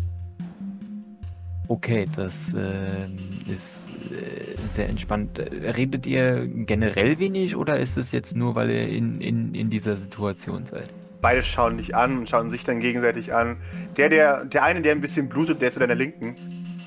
Okay, 1.68 2.06
das 2.16 2.52
ähm, 2.52 3.16
ist 3.46 3.88
äh, 4.10 4.56
sehr 4.66 4.88
entspannt. 4.88 5.38
Äh, 5.38 5.70
Redet 5.70 6.04
ihr 6.04 6.46
generell 6.48 7.18
wenig 7.18 7.56
oder 7.56 7.78
ist 7.78 7.96
es 7.96 8.12
jetzt 8.12 8.36
nur, 8.36 8.54
weil 8.54 8.70
ihr 8.70 8.88
in, 8.88 9.20
in, 9.20 9.54
in 9.54 9.70
dieser 9.70 9.96
Situation 9.96 10.66
seid? 10.66 10.90
Beide 11.22 11.42
schauen 11.44 11.76
dich 11.76 11.94
an 11.94 12.18
und 12.18 12.28
schauen 12.28 12.50
sich 12.50 12.64
dann 12.64 12.80
gegenseitig 12.80 13.32
an. 13.32 13.58
Der, 13.96 14.08
der, 14.08 14.44
der 14.44 14.64
eine, 14.64 14.82
der 14.82 14.92
ein 14.92 15.00
bisschen 15.00 15.28
blutet, 15.28 15.62
der 15.62 15.70
zu 15.70 15.78
deiner 15.78 15.94
Linken, 15.94 16.34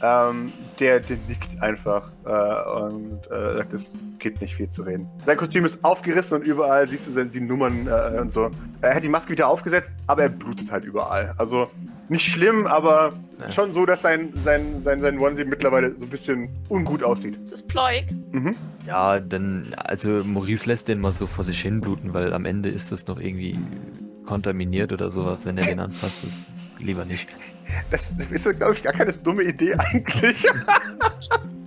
ähm, 0.04 0.52
der, 0.84 1.00
der 1.00 1.18
nickt 1.28 1.62
einfach 1.62 2.12
äh, 2.26 2.80
und 2.82 3.20
äh, 3.32 3.58
sagt, 3.58 3.74
es 3.74 3.98
gibt 4.20 4.42
nicht 4.42 4.54
viel 4.56 4.68
zu 4.68 4.84
reden. 4.84 5.08
Sein 5.26 5.38
Kostüm 5.38 5.64
ist 5.66 5.84
aufgerissen 5.84 6.38
und 6.40 6.46
überall 6.46 6.88
siehst 6.88 7.08
du 7.08 7.12
seine, 7.12 7.30
die 7.30 7.40
Nummern 7.42 7.88
äh, 7.88 8.20
und 8.20 8.32
so. 8.32 8.52
Er 8.82 8.96
hat 8.96 9.04
die 9.04 9.10
Maske 9.10 9.32
wieder 9.32 9.48
aufgesetzt, 9.48 9.92
aber 10.08 10.24
er 10.24 10.30
blutet 10.30 10.70
halt 10.72 10.84
überall. 10.86 11.34
Also 11.38 11.70
nicht 12.10 12.26
schlimm, 12.30 12.68
aber 12.68 13.14
Ja. 13.40 13.52
schon 13.52 13.74
so, 13.74 13.86
dass 13.86 14.02
sein, 14.02 14.34
sein, 14.42 14.80
sein, 14.80 15.02
sein 15.02 15.18
Onesie 15.18 15.46
mittlerweile 15.46 15.96
so 15.96 16.06
ein 16.06 16.10
bisschen 16.10 16.50
ungut 16.70 17.02
aussieht. 17.02 17.40
Das 17.44 17.54
ist 17.54 17.68
Ploik. 17.68 18.06
Mhm. 18.34 18.56
Ja, 18.86 19.20
dann, 19.22 19.74
also 19.78 20.10
Maurice 20.26 20.68
lässt 20.68 20.88
den 20.90 21.00
mal 21.00 21.14
so 21.14 21.26
vor 21.28 21.44
sich 21.46 21.62
hin 21.62 21.80
bluten, 21.80 22.14
weil 22.14 22.34
am 22.34 22.44
Ende 22.46 22.70
ist 22.70 22.92
das 22.92 23.08
noch 23.08 23.20
irgendwie 23.20 23.58
kontaminiert 24.26 24.92
oder 24.92 25.10
sowas, 25.10 25.46
wenn 25.46 25.58
er 25.58 25.66
den 25.66 25.80
anfasst. 25.80 26.24
Das 26.24 26.34
ist 26.34 26.70
lieber 26.80 27.06
nicht. 27.06 27.28
Das 27.92 28.12
ist, 28.12 28.58
glaube 28.58 28.74
ich, 28.74 28.84
gar 28.84 28.94
keine 28.94 29.12
dumme 29.14 29.44
Idee 29.44 29.74
eigentlich. 29.76 30.46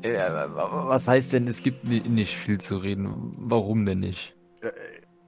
Was 0.03 1.09
heißt 1.09 1.33
denn, 1.33 1.49
es 1.49 1.62
gibt 1.62 1.85
ni- 1.85 2.01
nicht 2.01 2.37
viel 2.37 2.59
zu 2.61 2.77
reden? 2.77 3.35
Warum 3.38 3.85
denn 3.85 4.01
nicht? 4.01 4.37
Äh, 4.62 4.71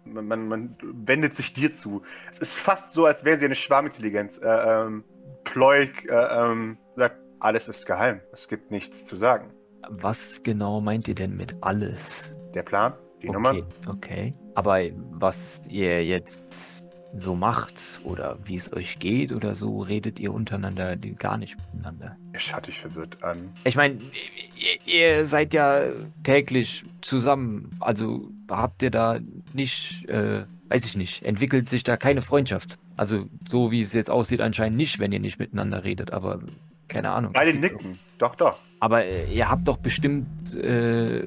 man, 0.05 0.27
man, 0.27 0.49
man 0.49 0.77
wendet 0.83 1.35
sich 1.35 1.53
dir 1.53 1.73
zu. 1.73 2.03
Es 2.31 2.38
ist 2.38 2.55
fast 2.55 2.93
so, 2.93 3.07
als 3.07 3.25
wäre 3.25 3.38
sie 3.38 3.45
eine 3.47 3.55
Schwarmintelligenz. 3.55 4.38
Äh, 4.38 4.47
ähm, 4.49 5.05
Ploik 5.45 6.09
äh, 6.09 6.14
ähm, 6.14 6.79
sagt, 6.97 7.17
alles 7.41 7.69
ist 7.69 7.87
geheim. 7.87 8.21
Es 8.33 8.49
gibt 8.49 8.71
nichts 8.71 9.05
zu 9.05 9.17
sagen. 9.17 9.53
Was 9.88 10.43
genau 10.43 10.81
meint 10.81 11.09
ihr 11.09 11.14
denn 11.14 11.37
mit 11.37 11.57
alles? 11.61 12.37
Der 12.55 12.62
Plan, 12.62 12.93
die 13.23 13.31
Nummer. 13.31 13.51
okay, 13.51 13.64
okay. 13.88 14.35
Aber 14.55 14.81
was 15.12 15.61
ihr 15.69 16.05
jetzt 16.05 16.85
so 17.16 17.35
macht 17.35 18.01
oder 18.05 18.38
wie 18.44 18.57
es 18.57 18.73
euch 18.73 18.99
geht 18.99 19.33
oder 19.33 19.55
so, 19.55 19.81
redet 19.81 20.18
ihr 20.18 20.33
untereinander 20.33 20.97
gar 20.97 21.38
nicht 21.38 21.57
miteinander. 21.57 22.16
Er 22.33 22.40
schaut 22.40 22.66
dich 22.66 22.79
verwirrt 22.79 23.23
an. 23.23 23.51
Ich 23.64 23.77
meine, 23.77 23.99
ihr, 24.57 24.87
ihr 24.87 25.25
seid 25.25 25.55
ja 25.55 25.85
täglich 26.23 26.85
zusammen. 27.01 27.77
Also 27.81 28.29
habt 28.51 28.83
ihr 28.83 28.90
da 28.90 29.21
nicht, 29.53 30.09
äh, 30.09 30.44
weiß 30.68 30.85
ich 30.85 30.97
nicht, 30.97 31.25
entwickelt 31.25 31.68
sich 31.68 31.83
da 31.83 31.97
keine 31.97 32.23
Freundschaft. 32.23 32.79
Also 32.97 33.27
so 33.49 33.71
wie 33.71 33.81
es 33.81 33.92
jetzt 33.92 34.11
aussieht, 34.11 34.40
anscheinend 34.40 34.77
nicht, 34.77 34.99
wenn 34.99 35.12
ihr 35.12 35.21
nicht 35.21 35.38
miteinander 35.38 35.85
redet, 35.85 36.12
aber 36.12 36.40
keine 36.88 37.11
Ahnung. 37.11 37.33
Beide 37.33 37.59
nicken. 37.59 37.99
Doch, 38.18 38.35
doch. 38.35 38.59
Aber 38.81 39.05
äh, 39.05 39.33
ihr 39.33 39.49
habt 39.49 39.66
doch 39.66 39.79
bestimmt 39.79 40.55
äh, 40.55 41.27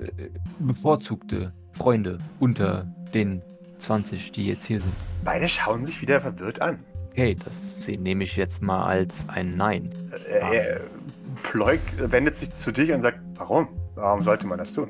bevorzugte 0.59 1.53
Freunde 1.71 2.17
unter 2.39 2.85
den 3.13 3.41
20, 3.81 4.31
die 4.31 4.47
jetzt 4.47 4.65
hier 4.65 4.81
sind. 4.81 4.93
Beide 5.23 5.47
schauen 5.47 5.85
sich 5.85 6.01
wieder 6.01 6.21
verwirrt 6.21 6.61
an. 6.61 6.79
Okay, 7.11 7.35
das 7.43 7.87
nehme 7.87 8.23
ich 8.23 8.37
jetzt 8.37 8.61
mal 8.61 8.85
als 8.85 9.25
ein 9.27 9.57
Nein. 9.57 9.89
Äh, 10.27 10.55
er, 10.55 10.81
Ploik 11.43 11.81
wendet 11.97 12.35
sich 12.35 12.51
zu 12.51 12.71
dich 12.71 12.91
und 12.91 13.01
sagt, 13.01 13.19
warum? 13.35 13.67
Warum 13.95 14.23
sollte 14.23 14.47
man 14.47 14.57
das 14.57 14.73
tun? 14.73 14.89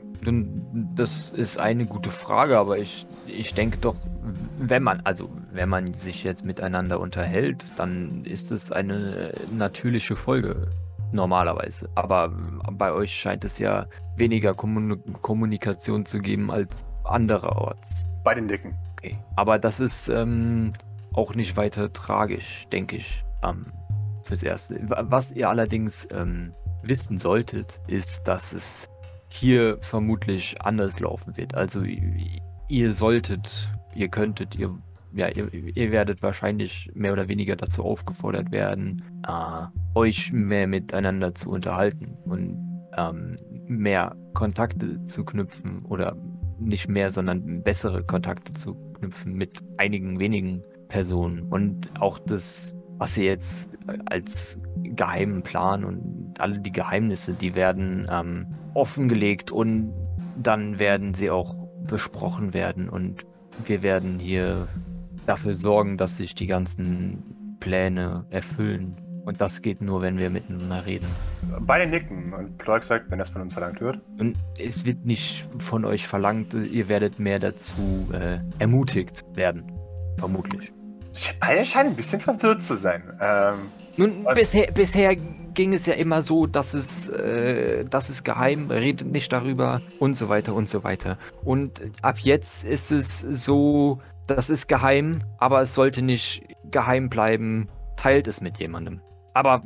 Das 0.95 1.31
ist 1.31 1.59
eine 1.59 1.85
gute 1.85 2.11
Frage, 2.11 2.57
aber 2.57 2.77
ich, 2.77 3.07
ich 3.25 3.53
denke 3.53 3.77
doch, 3.77 3.95
wenn 4.59 4.83
man, 4.83 5.01
also 5.03 5.29
wenn 5.51 5.69
man 5.69 5.93
sich 5.95 6.23
jetzt 6.23 6.45
miteinander 6.45 6.99
unterhält, 6.99 7.65
dann 7.75 8.23
ist 8.25 8.51
es 8.51 8.71
eine 8.71 9.33
natürliche 9.51 10.15
Folge 10.15 10.67
normalerweise. 11.11 11.89
Aber 11.95 12.29
bei 12.71 12.91
euch 12.91 13.13
scheint 13.13 13.43
es 13.43 13.57
ja 13.57 13.87
weniger 14.15 14.53
Kommun 14.53 15.01
Kommunikation 15.21 16.05
zu 16.05 16.19
geben 16.19 16.51
als 16.51 16.85
andererorts. 17.03 18.05
Beide 18.23 18.41
nicken. 18.41 18.75
Okay. 18.93 19.15
Aber 19.35 19.57
das 19.57 19.79
ist 19.79 20.09
ähm, 20.09 20.73
auch 21.13 21.33
nicht 21.35 21.57
weiter 21.57 21.91
tragisch, 21.91 22.67
denke 22.71 22.97
ich, 22.97 23.23
ähm, 23.43 23.65
fürs 24.23 24.43
Erste. 24.43 24.79
Wa- 24.89 25.05
Was 25.07 25.31
ihr 25.31 25.49
allerdings 25.49 26.07
ähm, 26.13 26.53
wissen 26.83 27.17
solltet, 27.17 27.79
ist, 27.87 28.23
dass 28.27 28.53
es 28.53 28.87
hier 29.29 29.77
vermutlich 29.81 30.61
anders 30.61 30.99
laufen 30.99 31.35
wird. 31.37 31.55
Also 31.55 31.83
ihr 32.67 32.91
solltet, 32.91 33.71
ihr 33.95 34.09
könntet, 34.09 34.55
ihr, 34.55 34.77
ja, 35.13 35.27
ihr, 35.29 35.51
ihr 35.53 35.91
werdet 35.91 36.21
wahrscheinlich 36.21 36.91
mehr 36.93 37.13
oder 37.13 37.27
weniger 37.27 37.55
dazu 37.55 37.83
aufgefordert 37.83 38.51
werden, 38.51 39.03
äh, 39.27 39.65
euch 39.97 40.31
mehr 40.31 40.67
miteinander 40.67 41.33
zu 41.33 41.49
unterhalten 41.49 42.17
und 42.25 42.57
ähm, 42.97 43.35
mehr 43.67 44.15
Kontakte 44.33 45.03
zu 45.05 45.23
knüpfen 45.23 45.85
oder 45.85 46.15
nicht 46.61 46.87
mehr, 46.87 47.09
sondern 47.09 47.63
bessere 47.63 48.03
Kontakte 48.03 48.53
zu 48.53 48.75
knüpfen 48.93 49.33
mit 49.33 49.59
einigen 49.77 50.19
wenigen 50.19 50.63
Personen 50.87 51.43
und 51.43 51.89
auch 51.99 52.19
das, 52.19 52.75
was 52.97 53.17
ihr 53.17 53.25
jetzt 53.25 53.69
als 54.05 54.59
geheimen 54.83 55.41
Plan 55.41 55.83
und 55.83 56.35
alle 56.39 56.59
die 56.59 56.71
Geheimnisse, 56.71 57.33
die 57.33 57.55
werden 57.55 58.05
ähm, 58.11 58.47
offengelegt 58.73 59.51
und 59.51 59.93
dann 60.37 60.79
werden 60.79 61.13
sie 61.13 61.29
auch 61.29 61.55
besprochen 61.85 62.53
werden 62.53 62.89
und 62.89 63.25
wir 63.65 63.81
werden 63.83 64.19
hier 64.19 64.67
dafür 65.25 65.53
sorgen, 65.53 65.97
dass 65.97 66.17
sich 66.17 66.35
die 66.35 66.47
ganzen 66.47 67.57
Pläne 67.59 68.25
erfüllen. 68.29 68.95
Und 69.25 69.39
das 69.39 69.61
geht 69.61 69.81
nur, 69.81 70.01
wenn 70.01 70.17
wir 70.17 70.29
miteinander 70.29 70.85
reden. 70.85 71.07
Beide 71.61 71.87
nicken 71.87 72.33
und 72.33 72.57
Ploik 72.57 72.83
sagt, 72.83 73.11
wenn 73.11 73.19
das 73.19 73.29
von 73.29 73.43
uns 73.43 73.53
verlangt 73.53 73.79
wird. 73.79 73.99
Und 74.19 74.35
es 74.59 74.85
wird 74.85 75.05
nicht 75.05 75.47
von 75.59 75.85
euch 75.85 76.07
verlangt, 76.07 76.53
ihr 76.53 76.89
werdet 76.89 77.19
mehr 77.19 77.39
dazu 77.39 78.07
äh, 78.13 78.39
ermutigt 78.59 79.23
werden. 79.35 79.71
Vermutlich. 80.17 80.71
Beide 81.39 81.65
scheinen 81.65 81.89
ein 81.91 81.95
bisschen 81.95 82.19
verwirrt 82.21 82.63
zu 82.63 82.75
sein. 82.75 83.03
Ähm, 83.21 83.55
Nun, 83.97 84.25
Was? 84.25 84.35
bisher, 84.35 84.71
bisher 84.71 85.15
ging 85.53 85.73
es 85.73 85.85
ja 85.85 85.93
immer 85.93 86.21
so, 86.21 86.47
dass 86.47 86.73
es, 86.73 87.09
äh, 87.09 87.85
das 87.85 88.09
ist 88.09 88.23
geheim, 88.23 88.71
redet 88.71 89.07
nicht 89.07 89.31
darüber 89.31 89.81
und 89.99 90.15
so 90.15 90.29
weiter 90.29 90.53
und 90.53 90.69
so 90.69 90.83
weiter. 90.83 91.17
Und 91.43 91.81
ab 92.01 92.19
jetzt 92.19 92.63
ist 92.63 92.91
es 92.91 93.19
so, 93.19 93.99
das 94.27 94.49
ist 94.49 94.67
geheim, 94.67 95.21
aber 95.37 95.61
es 95.61 95.73
sollte 95.73 96.01
nicht 96.01 96.43
geheim 96.71 97.09
bleiben. 97.09 97.67
Teilt 97.97 98.27
es 98.27 98.41
mit 98.41 98.57
jemandem. 98.57 99.01
Aber 99.33 99.63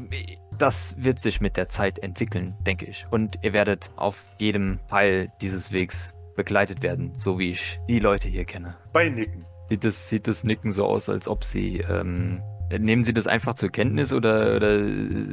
das 0.58 0.96
wird 0.98 1.20
sich 1.20 1.42
mit 1.42 1.58
der 1.58 1.70
Zeit 1.70 2.00
entwickeln, 2.00 2.56
denke 2.66 2.86
ich. 2.86 3.06
Und 3.12 3.40
ihr 3.42 3.54
werdet 3.54 3.92
auf 3.96 4.22
jedem 4.40 4.80
Teil 4.88 5.32
dieses 5.42 5.72
Wegs 5.72 6.14
begleitet 6.36 6.84
werden, 6.84 7.14
so 7.18 7.40
wie 7.40 7.52
ich 7.52 7.80
die 7.88 8.00
Leute 8.00 8.28
hier 8.28 8.46
kenne. 8.46 8.76
beide 8.94 9.12
nicken. 9.12 9.46
Sieht 9.70 9.84
das, 9.84 10.10
sieht 10.10 10.28
das 10.28 10.44
Nicken 10.44 10.72
so 10.72 10.86
aus, 10.86 11.10
als 11.10 11.28
ob 11.28 11.44
Sie. 11.44 11.80
Ähm, 11.80 12.44
nehmen 12.70 13.04
Sie 13.04 13.14
das 13.14 13.26
einfach 13.26 13.56
zur 13.56 13.70
Kenntnis 13.70 14.14
oder, 14.14 14.56
oder 14.56 14.80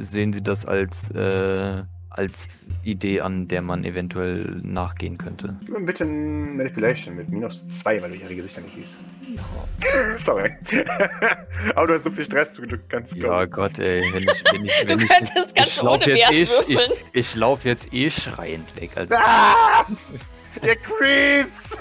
sehen 0.01 0.33
Sie 0.33 0.41
das 0.41 0.65
als, 0.65 1.11
äh, 1.11 1.83
als 2.13 2.67
Idee 2.83 3.21
an, 3.21 3.47
der 3.47 3.61
man 3.61 3.83
eventuell 3.83 4.59
nachgehen 4.63 5.17
könnte? 5.17 5.55
Gib 5.61 5.69
mir 5.69 5.85
bitte 5.85 6.03
ein 6.03 6.57
Manipulation 6.57 7.15
mit 7.15 7.29
minus 7.29 7.67
zwei, 7.67 8.01
weil 8.01 8.11
du 8.11 8.17
ihre 8.17 8.35
Gesichter 8.35 8.61
nicht 8.61 8.73
siehst. 8.75 8.95
Sorry. 10.17 10.51
Aber 11.75 11.87
du 11.87 11.93
hast 11.93 12.03
so 12.03 12.11
viel 12.11 12.25
Stress, 12.25 12.53
du, 12.53 12.65
du 12.65 12.77
kannst 12.87 13.15
Ja, 13.15 13.45
Gott, 13.45 13.79
ey, 13.79 14.03
wenn 14.13 14.23
ich. 14.23 14.43
Wenn 14.51 14.65
ich, 14.65 14.73
Du 14.81 14.87
wenn 14.89 14.99
ich, 14.99 15.07
könntest 15.07 15.55
ganz 15.55 15.67
ich 15.69 15.81
lauf 15.81 15.93
ohne 16.05 16.15
jetzt 16.15 16.31
Wert 16.31 16.69
eh, 16.69 16.73
ich, 16.73 16.89
ich 17.13 17.35
lauf 17.35 17.65
jetzt 17.65 17.93
eh 17.93 18.09
schreiend 18.11 18.79
weg. 18.79 18.91
Also, 18.95 19.15
Ah! 19.15 19.85
Ihr 20.61 20.75
Creeps! 20.75 21.77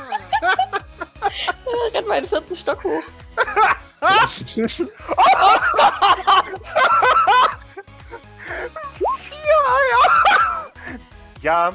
Renn 1.95 2.07
mal 2.07 2.21
den 2.21 2.29
vierten 2.29 2.55
Stock 2.55 2.83
hoch. 2.85 3.03
Ja, 11.42 11.72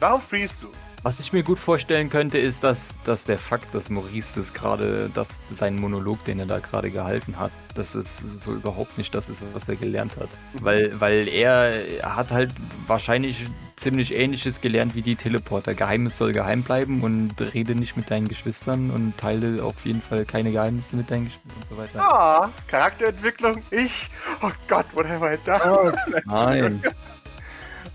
warum 0.00 0.22
freest 0.22 0.62
du? 0.62 0.68
Was 1.04 1.18
ich 1.18 1.32
mir 1.32 1.42
gut 1.42 1.58
vorstellen 1.58 2.10
könnte, 2.10 2.38
ist, 2.38 2.62
dass, 2.62 2.96
dass 3.04 3.24
der 3.24 3.36
Fakt, 3.36 3.74
dass 3.74 3.90
Maurice 3.90 4.36
das 4.36 4.52
gerade, 4.54 5.10
dass 5.12 5.40
sein 5.50 5.76
Monolog, 5.76 6.24
den 6.24 6.38
er 6.38 6.46
da 6.46 6.60
gerade 6.60 6.92
gehalten 6.92 7.38
hat, 7.40 7.50
dass 7.74 7.96
es 7.96 8.18
so 8.18 8.52
überhaupt 8.52 8.98
nicht 8.98 9.12
das 9.12 9.28
ist, 9.28 9.42
was 9.52 9.68
er 9.68 9.74
gelernt 9.74 10.16
hat. 10.16 10.28
Weil, 10.60 11.00
weil 11.00 11.26
er 11.26 11.82
hat 12.02 12.30
halt 12.30 12.52
wahrscheinlich 12.86 13.46
ziemlich 13.74 14.14
ähnliches 14.14 14.60
gelernt 14.60 14.94
wie 14.94 15.02
die 15.02 15.16
Teleporter. 15.16 15.74
Geheimnis 15.74 16.18
soll 16.18 16.32
geheim 16.32 16.62
bleiben 16.62 17.02
und 17.02 17.34
rede 17.52 17.74
nicht 17.74 17.96
mit 17.96 18.08
deinen 18.08 18.28
Geschwistern 18.28 18.90
und 18.90 19.18
teile 19.18 19.64
auf 19.64 19.84
jeden 19.84 20.02
Fall 20.02 20.24
keine 20.24 20.52
Geheimnisse 20.52 20.94
mit 20.94 21.10
deinen 21.10 21.24
Geschwistern 21.24 21.52
und 21.58 21.66
so 21.66 21.76
weiter. 21.76 22.00
Ah, 22.00 22.48
Charakterentwicklung, 22.68 23.60
ich. 23.72 24.08
Oh 24.40 24.52
Gott, 24.68 24.86
what 24.94 25.08
have 25.08 25.26
I 25.26 25.36
done? 25.44 25.94
Nein. 26.26 26.82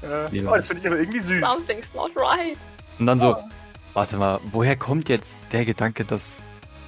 Äh, 0.01 0.41
oh, 0.45 0.55
das 0.55 0.67
finde 0.67 0.81
ich 0.81 0.87
aber 0.87 0.97
irgendwie 0.99 1.19
süß. 1.19 1.39
Something's 1.41 1.93
not 1.93 2.11
right. 2.15 2.57
Und 2.99 3.05
dann 3.05 3.19
so, 3.19 3.35
warte 3.93 4.17
mal, 4.17 4.39
woher 4.51 4.75
kommt 4.75 5.09
jetzt 5.09 5.37
der 5.51 5.65
Gedanke, 5.65 6.05
dass. 6.05 6.37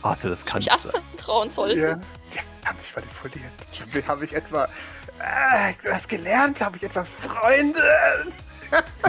Warte, 0.01 0.29
das 0.29 0.45
kann 0.45 0.61
Ich 0.61 0.69
nicht 0.71 0.79
sein. 0.81 0.91
trauen 1.17 1.49
sollte. 1.49 1.79
Ja, 1.79 1.99
sie 2.25 2.39
haben 2.65 2.77
mich 2.77 2.95
manipuliert. 2.95 4.07
Habe 4.07 4.25
ich 4.25 4.33
etwa 4.33 4.65
äh, 5.19 5.73
was 5.89 6.07
gelernt? 6.07 6.61
Habe 6.61 6.77
ich 6.77 6.83
etwa 6.83 7.03
Freunde? 7.03 7.81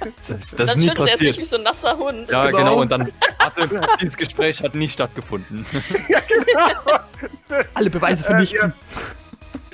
Das, 0.00 0.28
das 0.28 0.54
dann 0.54 0.68
ist 0.68 0.76
nie 0.78 0.88
er 1.10 1.18
sich 1.18 1.36
wie 1.36 1.44
so 1.44 1.56
ein 1.56 1.62
nasser 1.62 1.96
Hund. 1.98 2.30
Ja, 2.30 2.46
Genau. 2.46 2.56
genau. 2.58 2.80
Und 2.80 2.90
dann 2.90 3.12
hatte 3.38 3.68
dieses 4.00 4.16
Gespräch 4.16 4.62
hat 4.62 4.74
nie 4.74 4.88
stattgefunden. 4.88 5.66
ja, 6.08 6.20
genau. 6.20 7.60
Alle 7.74 7.90
Beweise 7.90 8.24
Äh, 8.24 8.26
vernichten, 8.26 8.72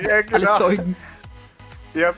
ja, 0.01 0.09
alle 0.09 0.25
genau. 0.25 0.59
Zeugen. 0.59 0.97
Ja, 1.97 2.13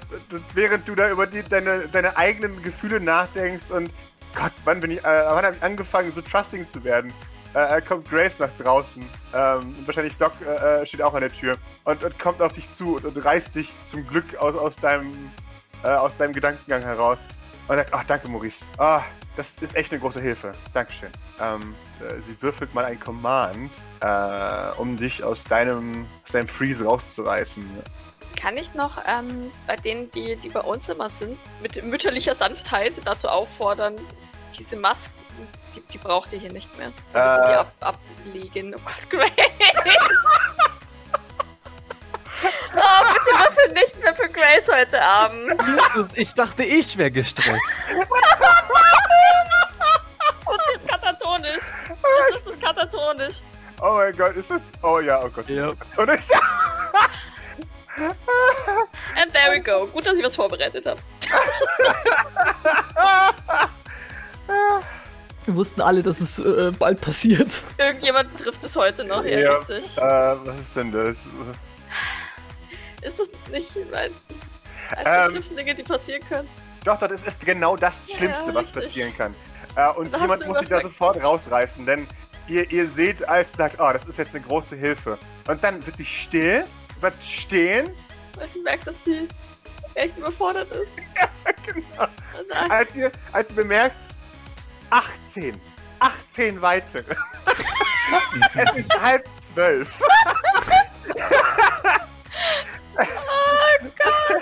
während 0.55 0.89
du 0.89 0.97
da 0.97 1.09
über 1.09 1.25
die, 1.25 1.45
deine, 1.45 1.87
deine 1.87 2.17
eigenen 2.17 2.61
Gefühle 2.65 2.99
nachdenkst 2.99 3.71
und 3.71 3.93
Gott, 4.35 4.51
wann 4.65 4.81
bin 4.81 4.91
ich, 4.91 4.99
äh, 4.99 5.05
wann 5.05 5.45
habe 5.45 5.55
ich 5.55 5.63
angefangen, 5.63 6.11
so 6.11 6.21
trusting 6.21 6.67
zu 6.67 6.83
werden? 6.83 7.13
Äh, 7.55 7.79
äh, 7.79 7.81
kommt 7.81 8.11
Grace 8.11 8.41
nach 8.41 8.51
draußen. 8.59 9.03
Ähm, 9.33 9.77
wahrscheinlich 9.85 10.17
Doc 10.17 10.33
äh, 10.45 10.83
äh, 10.83 10.87
steht 10.87 11.01
auch 11.01 11.15
an 11.15 11.21
der 11.21 11.33
Tür 11.33 11.57
und, 11.85 12.03
und 12.03 12.19
kommt 12.19 12.43
auf 12.43 12.53
dich 12.55 12.73
zu 12.73 12.97
und, 12.97 13.05
und 13.05 13.25
reißt 13.25 13.55
dich 13.55 13.71
zum 13.85 14.05
Glück 14.05 14.37
aus, 14.39 14.57
aus, 14.57 14.75
deinem, 14.77 15.13
äh, 15.85 15.89
aus 15.89 16.17
deinem 16.17 16.33
Gedankengang 16.33 16.83
heraus. 16.83 17.21
Und 17.69 17.77
sagt, 17.77 17.95
ach, 17.95 18.03
danke, 18.03 18.29
Maurice. 18.29 18.67
Ah, 18.79 19.03
das 19.37 19.59
ist 19.61 19.77
echt 19.77 19.93
eine 19.93 20.01
große 20.01 20.21
Hilfe. 20.21 20.55
Dankeschön. 20.75 21.11
Ähm, 21.41 21.77
äh, 22.01 22.21
sie 22.21 22.41
würfelt 22.43 22.75
mal 22.75 22.85
ein 22.85 22.99
Command, 22.99 23.71
um 24.77 24.97
dich 24.97 25.23
aus 25.23 25.45
deinem, 25.45 26.07
aus 26.25 26.33
deinem 26.33 26.49
Freeze 26.49 26.85
rauszureißen. 26.85 27.65
Kann 28.41 28.57
ich 28.57 28.73
noch 28.75 29.03
ähm, 29.07 29.51
bei 29.67 29.77
denen, 29.77 30.11
die, 30.13 30.37
die 30.37 30.49
bei 30.49 30.61
uns 30.61 30.89
immer 30.89 31.11
sind, 31.11 31.37
mit 31.61 31.83
mütterlicher 31.83 32.35
Sanftheit 32.37 32.93
dazu 33.05 33.29
auffordern, 33.29 33.97
diese 34.57 34.77
Masken, 34.77 35.13
die, 35.75 35.81
die 35.81 35.99
braucht 35.99 36.33
ihr 36.33 36.39
hier 36.39 36.53
nicht 36.53 36.77
mehr. 36.79 36.93
Damit 37.13 37.37
sie 37.37 37.43
die 37.47 37.51
Äh. 37.53 37.57
ab, 37.57 37.73
ablegen. 37.81 38.75
Oh 38.77 38.81
Gott, 38.85 39.11
Grace! 39.11 39.29
oh, 42.75 43.05
bitte 43.13 43.31
würfel 43.39 43.73
nicht 43.73 44.01
mehr 44.03 44.15
für 44.15 44.29
Grace 44.29 44.69
heute 44.73 45.03
Abend. 45.03 45.61
Jesus, 45.67 46.09
ich 46.15 46.33
dachte, 46.35 46.63
ich 46.63 46.97
wäre 46.97 47.11
gestresst. 47.11 47.51
Und 50.47 50.61
sie 50.67 50.75
ist 50.79 50.89
katatonisch. 50.89 51.65
Das 52.33 52.47
ist 52.53 52.63
katatonisch. 52.63 53.37
Oh 53.81 53.95
mein 53.95 54.17
Gott, 54.17 54.35
ist 54.35 54.51
das. 54.51 54.63
Oh 54.83 55.01
ja, 55.01 55.23
oh 55.23 55.29
Gott. 55.29 55.49
Ja. 55.49 55.69
Und 55.69 56.11
ich, 56.11 56.31
And 58.01 59.33
there 59.33 59.53
we 59.53 59.61
go. 59.61 59.87
Gut, 59.89 60.07
dass 60.07 60.17
ich 60.17 60.25
was 60.25 60.37
vorbereitet 60.37 60.87
habe. 60.87 61.01
Wir 65.47 65.55
wussten 65.55 65.81
alle, 65.81 66.03
dass 66.03 66.21
es 66.21 66.39
äh, 66.39 66.73
bald 66.79 67.01
passiert. 67.01 67.49
Irgendjemand 67.79 68.39
trifft 68.39 68.63
es 68.65 68.77
heute 68.77 69.05
noch, 69.05 69.25
ja, 69.25 69.39
Ja. 69.39 69.55
richtig. 69.57 69.97
äh, 69.97 70.01
was 70.01 70.59
ist 70.61 70.77
denn 70.77 70.93
das? 70.93 71.27
Ist 73.01 73.19
das 73.19 73.29
nicht 73.51 73.73
eins 73.95 74.13
der 75.05 75.25
Ähm. 75.25 75.31
schlimmsten 75.31 75.57
Dinge, 75.57 75.75
die 75.75 75.83
passieren 75.83 76.23
können? 76.29 76.49
Doch, 76.85 76.99
doch, 76.99 77.09
das 77.09 77.23
ist 77.25 77.45
genau 77.45 77.77
das 77.77 78.09
Ja, 78.11 78.17
Schlimmste, 78.17 78.55
was 78.55 78.67
richtig. 78.67 78.83
passieren 78.85 79.17
kann. 79.17 79.35
Äh, 79.77 79.91
und 79.99 80.13
Da 80.13 80.19
jemand 80.21 80.47
muss 80.47 80.59
sich 80.61 80.69
da 80.69 80.81
sofort 80.81 81.23
rausreißen, 81.23 81.85
denn 81.87 82.07
ihr, 82.49 82.71
ihr 82.71 82.89
seht, 82.89 83.27
als 83.29 83.53
sagt, 83.53 83.77
oh, 83.81 83.91
das 83.93 84.05
ist 84.07 84.19
jetzt 84.19 84.35
eine 84.35 84.45
große 84.45 84.77
Hilfe. 84.77 85.19
Und 85.47 85.63
dann 85.65 85.85
wird 85.87 85.97
sie 85.97 86.05
still, 86.07 86.65
bleibt 87.01 87.23
stehen, 87.23 87.91
Weil 88.37 88.49
sie 88.49 88.61
merkt, 88.61 88.87
dass 88.87 89.05
sie 89.05 89.29
echt 89.95 90.17
überfordert 90.17 90.69
ist. 90.71 90.89
genau. 91.67 92.07
Oh 92.07 92.69
als 92.69 92.95
ihr, 92.95 93.11
als 93.33 93.51
ihr 93.51 93.57
bemerkt, 93.57 93.97
18. 94.91 95.61
18 96.01 96.63
weitere. 96.63 97.15
es 98.55 98.75
ist 98.77 99.03
halb 99.03 99.27
zwölf. 99.41 100.01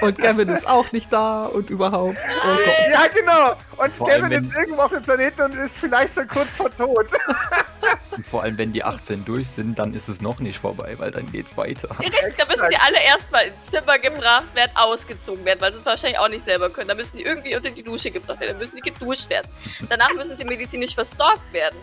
Und 0.00 0.18
Gavin 0.18 0.48
ist 0.48 0.66
auch 0.66 0.90
nicht 0.92 1.12
da 1.12 1.46
und 1.46 1.70
überhaupt. 1.70 2.16
Oh 2.44 2.56
Gott. 2.56 2.74
Ja, 2.90 3.06
genau. 3.08 3.56
Und 3.76 3.94
Vor 3.94 4.08
Kevin 4.08 4.24
allem, 4.24 4.32
ist 4.32 4.54
irgendwo 4.54 4.82
auf 4.82 4.90
dem 4.90 5.02
Planeten 5.02 5.42
und 5.42 5.54
ist 5.54 5.78
vielleicht 5.78 6.14
schon 6.14 6.28
kurz 6.28 6.54
vor 6.54 6.70
Tod. 6.76 7.06
Und 8.16 8.26
vor 8.26 8.42
allem, 8.42 8.56
wenn 8.58 8.72
die 8.72 8.82
18 8.82 9.24
durch 9.24 9.48
sind, 9.50 9.78
dann 9.78 9.92
ist 9.94 10.08
es 10.08 10.20
noch 10.22 10.38
nicht 10.40 10.58
vorbei, 10.58 10.94
weil 10.98 11.10
dann 11.10 11.30
geht's 11.32 11.56
weiter. 11.56 11.88
Ja, 12.00 12.08
richtig, 12.08 12.34
da 12.38 12.46
müssen 12.46 12.68
die 12.70 12.76
alle 12.76 13.02
erstmal 13.04 13.46
ins 13.48 13.66
Zimmer 13.70 13.98
gebracht 13.98 14.54
werden, 14.54 14.72
ausgezogen 14.74 15.44
werden, 15.44 15.60
weil 15.60 15.72
sie 15.74 15.80
es 15.80 15.86
wahrscheinlich 15.86 16.18
auch 16.18 16.28
nicht 16.28 16.42
selber 16.44 16.70
können. 16.70 16.88
Da 16.88 16.94
müssen 16.94 17.16
die 17.18 17.24
irgendwie 17.24 17.54
unter 17.54 17.70
die 17.70 17.82
Dusche 17.82 18.10
gebracht 18.10 18.40
werden, 18.40 18.52
dann 18.52 18.58
müssen 18.58 18.76
die 18.76 18.90
geduscht 18.90 19.28
werden. 19.28 19.48
Danach 19.88 20.12
müssen 20.14 20.36
sie 20.36 20.44
medizinisch 20.44 20.94
versorgt 20.94 21.52
werden. 21.52 21.78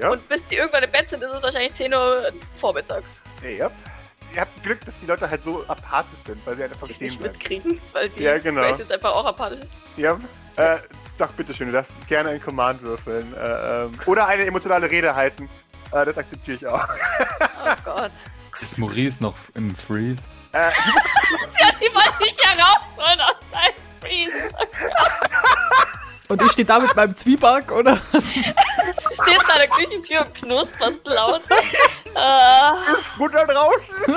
Ja. 0.00 0.10
Und 0.10 0.28
bis 0.28 0.44
die 0.44 0.56
irgendwann 0.56 0.82
im 0.82 0.90
Bett 0.90 1.08
sind, 1.08 1.22
ist 1.22 1.30
es 1.32 1.42
wahrscheinlich 1.42 1.74
10 1.74 1.94
Uhr 1.94 2.30
vormittags. 2.54 3.22
ja. 3.42 3.70
Ihr 4.34 4.42
habt 4.42 4.62
Glück, 4.64 4.84
dass 4.84 4.98
die 4.98 5.06
Leute 5.06 5.30
halt 5.30 5.42
so 5.44 5.64
apathisch 5.66 6.18
sind, 6.26 6.44
weil 6.44 6.56
sie 6.56 6.62
halt 6.62 6.72
einfach 6.72 6.86
Sie 6.88 7.04
nicht 7.04 7.18
bleiben. 7.18 7.32
mitkriegen, 7.32 7.80
weil 7.94 8.10
die 8.10 8.22
Ja, 8.22 8.36
genau. 8.36 8.60
Grace 8.62 8.80
jetzt 8.80 8.92
einfach 8.92 9.14
auch 9.14 9.24
apathisch 9.24 9.60
ist. 9.62 9.78
Ja. 9.96 10.18
Äh, 10.56 10.78
doch, 11.16 11.32
bitteschön, 11.32 11.68
du 11.68 11.72
darfst 11.72 11.94
gerne 12.06 12.30
einen 12.30 12.42
Command 12.42 12.82
würfeln. 12.82 13.32
Äh, 13.32 13.84
ähm, 13.84 13.92
oder 14.04 14.26
eine 14.26 14.44
emotionale 14.44 14.90
Rede 14.90 15.14
halten. 15.14 15.48
Äh, 15.92 16.04
das 16.04 16.18
akzeptiere 16.18 16.56
ich 16.56 16.66
auch. 16.66 16.86
Oh 17.40 17.74
Gott. 17.84 18.12
Ist 18.60 18.78
Maurice 18.78 19.22
noch 19.22 19.34
im 19.54 19.74
Freeze? 19.76 20.22
Äh, 20.52 20.58
Ja, 21.60 21.68
sie 21.78 21.86
wollte 21.94 22.24
dich 22.24 22.36
herausholen 22.42 23.20
aus 23.20 23.36
deinem 23.52 24.00
Freeze. 24.00 24.50
Und 26.28 26.42
ich 26.42 26.52
stehe 26.52 26.66
da 26.66 26.80
mit 26.80 26.94
meinem 26.96 27.14
Zwieback, 27.14 27.70
oder? 27.70 28.00
Du 28.12 28.20
stehst 28.20 28.56
an 29.50 29.58
der 29.58 29.68
Küchentür 29.68 30.22
und 30.22 30.34
knusperst 30.34 31.06
laut. 31.06 31.42
äh, 31.50 32.72
gut 33.18 33.32
da 33.34 33.44
draußen. 33.44 34.14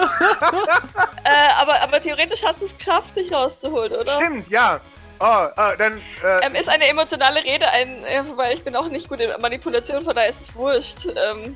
äh, 1.24 1.54
aber, 1.60 1.82
aber 1.82 2.02
theoretisch 2.02 2.44
hat 2.44 2.58
sie 2.60 2.66
es 2.66 2.78
geschafft, 2.78 3.16
dich 3.16 3.32
rauszuholen, 3.32 3.92
oder? 3.94 4.12
Stimmt, 4.14 4.50
ja. 4.50 4.80
Oh, 5.20 5.48
äh, 5.56 5.78
dann, 5.78 5.98
äh, 6.24 6.46
Ähm, 6.46 6.56
ist 6.56 6.70
eine 6.70 6.88
emotionale 6.88 7.44
Rede 7.44 7.70
ein, 7.70 8.04
äh, 8.06 8.24
wobei 8.26 8.54
ich 8.54 8.64
bin 8.64 8.76
auch 8.76 8.88
nicht 8.88 9.10
gut 9.10 9.20
in 9.20 9.30
Manipulation, 9.42 10.02
von 10.04 10.16
daher 10.16 10.30
ist 10.30 10.42
es 10.42 10.56
wurscht. 10.56 11.06
Ähm, 11.08 11.56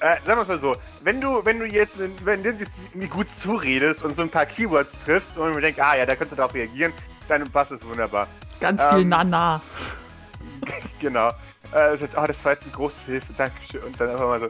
äh, 0.00 0.16
sagen 0.26 0.38
wir 0.38 0.42
es 0.42 0.48
mal 0.48 0.58
so. 0.58 0.76
Wenn 1.02 1.20
du, 1.20 1.44
wenn 1.44 1.58
du 1.58 1.66
jetzt, 1.66 1.98
wenn 2.24 2.42
du 2.42 2.50
jetzt 2.50 2.94
mir 2.94 3.08
gut 3.08 3.30
zuredest 3.30 4.02
und 4.04 4.16
so 4.16 4.22
ein 4.22 4.30
paar 4.30 4.46
Keywords 4.46 4.98
triffst 5.04 5.36
und 5.36 5.54
mir 5.54 5.60
denkst, 5.60 5.80
ah 5.80 5.96
ja, 5.96 6.06
da 6.06 6.14
könntest 6.14 6.32
du 6.32 6.36
darauf 6.36 6.54
reagieren, 6.54 6.92
dann 7.28 7.50
passt 7.50 7.72
es 7.72 7.84
wunderbar. 7.86 8.26
Ganz 8.60 8.82
viel 8.82 9.00
Ähm, 9.00 9.08
Nana. 9.10 9.60
Genau. 11.00 11.30
Äh, 11.74 11.92
es 11.92 12.02
ist, 12.02 12.16
oh, 12.16 12.26
das 12.26 12.42
war 12.44 12.52
jetzt 12.52 12.64
die 12.64 12.72
große 12.72 13.04
Hilfe, 13.06 13.32
Dankeschön. 13.34 13.82
Und 13.82 14.00
dann 14.00 14.10
einfach 14.10 14.26
mal 14.26 14.40
so, 14.40 14.48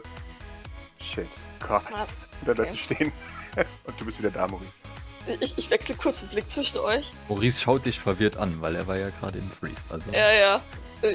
shit, 1.01 1.27
Gott. 1.59 1.83
Ah, 1.93 2.05
Und 2.39 2.47
dann 2.47 2.55
bleibst 2.55 2.73
du 2.75 2.77
stehen. 2.77 3.11
und 3.85 3.99
du 3.99 4.05
bist 4.05 4.19
wieder 4.19 4.31
da, 4.31 4.47
Maurice. 4.47 4.83
Ich, 5.39 5.57
ich 5.57 5.69
wechsle 5.69 5.95
kurz 5.95 6.19
den 6.21 6.29
Blick 6.29 6.49
zwischen 6.49 6.77
euch. 6.79 7.11
Maurice 7.29 7.59
schaut 7.61 7.85
dich 7.85 7.99
verwirrt 7.99 8.37
an, 8.37 8.59
weil 8.61 8.75
er 8.75 8.87
war 8.87 8.97
ja 8.97 9.09
gerade 9.09 9.39
im 9.39 9.49
Freeze. 9.51 9.75
Also, 9.89 10.11
Ja, 10.11 10.31
ja. 10.31 10.61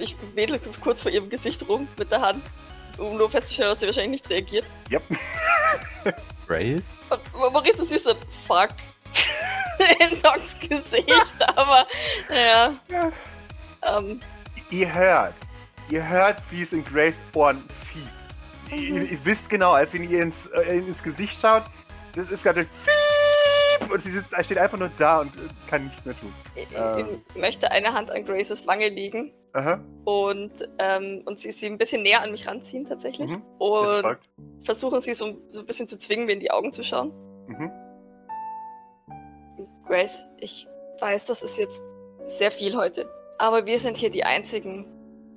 Ich 0.01 0.15
wedle 0.35 0.59
kurz- 0.59 0.81
kurz 0.81 1.03
vor 1.03 1.11
ihrem 1.11 1.29
Gesicht 1.29 1.67
rum 1.69 1.89
mit 1.99 2.11
der 2.13 2.21
Hand, 2.21 2.43
um 2.99 3.17
nur 3.17 3.31
festzustellen, 3.31 3.71
dass 3.71 3.81
sie 3.81 3.87
wahrscheinlich 3.87 4.23
nicht 4.23 4.31
reagiert. 4.31 4.65
Yep. 4.91 5.03
Grace? 6.47 6.99
Und 7.09 7.53
Maurice, 7.53 7.79
du 7.79 7.85
siehst 7.85 8.05
so, 8.05 8.15
fuck. 8.47 8.69
in 10.01 10.21
Docs 10.23 10.57
Gesicht, 10.61 11.33
aber 11.57 11.87
naja. 12.29 12.75
Ja. 12.89 13.13
Ähm, 13.99 14.21
Ihr 14.71 14.93
hört, 14.95 15.35
ihr 15.89 16.07
hört, 16.07 16.41
wie 16.51 16.63
es 16.63 16.73
in 16.73 16.85
Grace 16.85 17.25
Ohren 17.35 17.59
fiebt. 17.69 18.09
Ihr, 18.71 19.03
ihr 19.11 19.25
wisst 19.25 19.49
genau, 19.51 19.73
als 19.73 19.93
wenn 19.95 20.09
ihr 20.09 20.23
ins, 20.23 20.47
äh, 20.47 20.79
ins 20.79 21.03
Gesicht 21.03 21.41
schaut, 21.41 21.65
das 22.15 22.29
ist 22.29 22.45
gerade 22.45 22.61
fiep 22.61 22.93
und 23.95 24.03
sie 24.03 24.11
sitzt, 24.11 24.35
steht 24.45 24.59
einfach 24.59 24.79
nur 24.79 24.91
da 24.97 25.21
und 25.21 25.35
äh, 25.37 25.41
kann 25.69 25.85
nichts 25.85 26.05
mehr 26.05 26.19
tun. 26.19 26.33
ich, 26.55 26.67
Ähm. 26.75 27.23
möchte 27.35 27.71
eine 27.71 27.93
Hand 27.93 28.11
an 28.11 28.25
Graces 28.25 28.67
Wange 28.67 28.89
liegen 28.89 29.33
Aha. 29.53 29.81
und, 30.05 30.69
ähm, 30.79 31.23
und 31.25 31.39
sie, 31.39 31.51
sie 31.51 31.67
ein 31.67 31.79
bisschen 31.79 32.03
näher 32.03 32.23
an 32.23 32.31
mich 32.31 32.47
ranziehen 32.47 32.85
tatsächlich. 32.85 33.31
Mhm. 33.31 33.43
Und 33.59 34.19
versuchen 34.63 35.01
sie 35.01 35.15
so, 35.15 35.39
so 35.51 35.61
ein 35.61 35.67
bisschen 35.67 35.89
zu 35.89 35.99
zwingen, 35.99 36.27
mir 36.27 36.33
in 36.33 36.41
die 36.41 36.51
Augen 36.51 36.73
zu 36.73 36.83
schauen. 36.83 37.13
Mhm. 37.47 37.71
Grace, 39.87 40.29
ich 40.39 40.69
weiß, 41.01 41.27
das 41.27 41.43
ist 41.43 41.59
jetzt 41.59 41.83
sehr 42.27 42.51
viel 42.51 42.77
heute. 42.77 43.09
Aber 43.39 43.67
wir 43.67 43.79
sind 43.81 43.97
hier 43.97 44.11
die 44.11 44.25
Einzigen, 44.25 44.87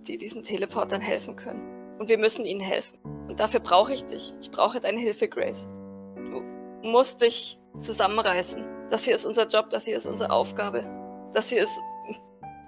die 0.07 0.17
diesen 0.17 0.43
Teleportern 0.43 1.01
helfen 1.01 1.35
können. 1.35 1.97
Und 1.97 2.09
wir 2.09 2.17
müssen 2.17 2.45
ihnen 2.45 2.59
helfen. 2.59 2.99
Und 3.27 3.39
dafür 3.39 3.61
brauche 3.61 3.93
ich 3.93 4.05
dich. 4.05 4.33
Ich 4.41 4.51
brauche 4.51 4.79
deine 4.79 4.99
Hilfe, 4.99 5.27
Grace. 5.27 5.67
Du 6.15 6.43
musst 6.83 7.21
dich 7.21 7.57
zusammenreißen. 7.79 8.63
Das 8.89 9.05
hier 9.05 9.15
ist 9.15 9.25
unser 9.25 9.47
Job, 9.47 9.69
das 9.69 9.85
hier 9.85 9.95
ist 9.97 10.05
unsere 10.05 10.31
Aufgabe. 10.31 10.83
Das 11.33 11.49
hier 11.49 11.63
ist, 11.63 11.79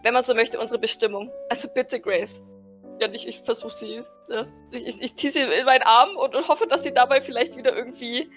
wenn 0.03 0.13
man 0.13 0.23
so 0.23 0.33
möchte, 0.33 0.59
unsere 0.59 0.79
Bestimmung. 0.79 1.31
Also 1.49 1.67
bitte, 1.73 1.99
Grace. 1.99 2.43
Ja, 2.99 3.07
ich, 3.11 3.27
ich 3.27 3.41
versuche 3.41 3.71
sie. 3.71 4.01
Ja. 4.29 4.45
Ich, 4.71 4.87
ich, 4.87 5.01
ich 5.01 5.15
ziehe 5.15 5.31
sie 5.31 5.41
in 5.41 5.65
meinen 5.65 5.83
Arm 5.83 6.15
und, 6.15 6.33
und 6.35 6.47
hoffe, 6.47 6.65
dass 6.67 6.83
sie 6.83 6.93
dabei 6.93 7.21
vielleicht 7.21 7.55
wieder 7.57 7.75
irgendwie. 7.75 8.29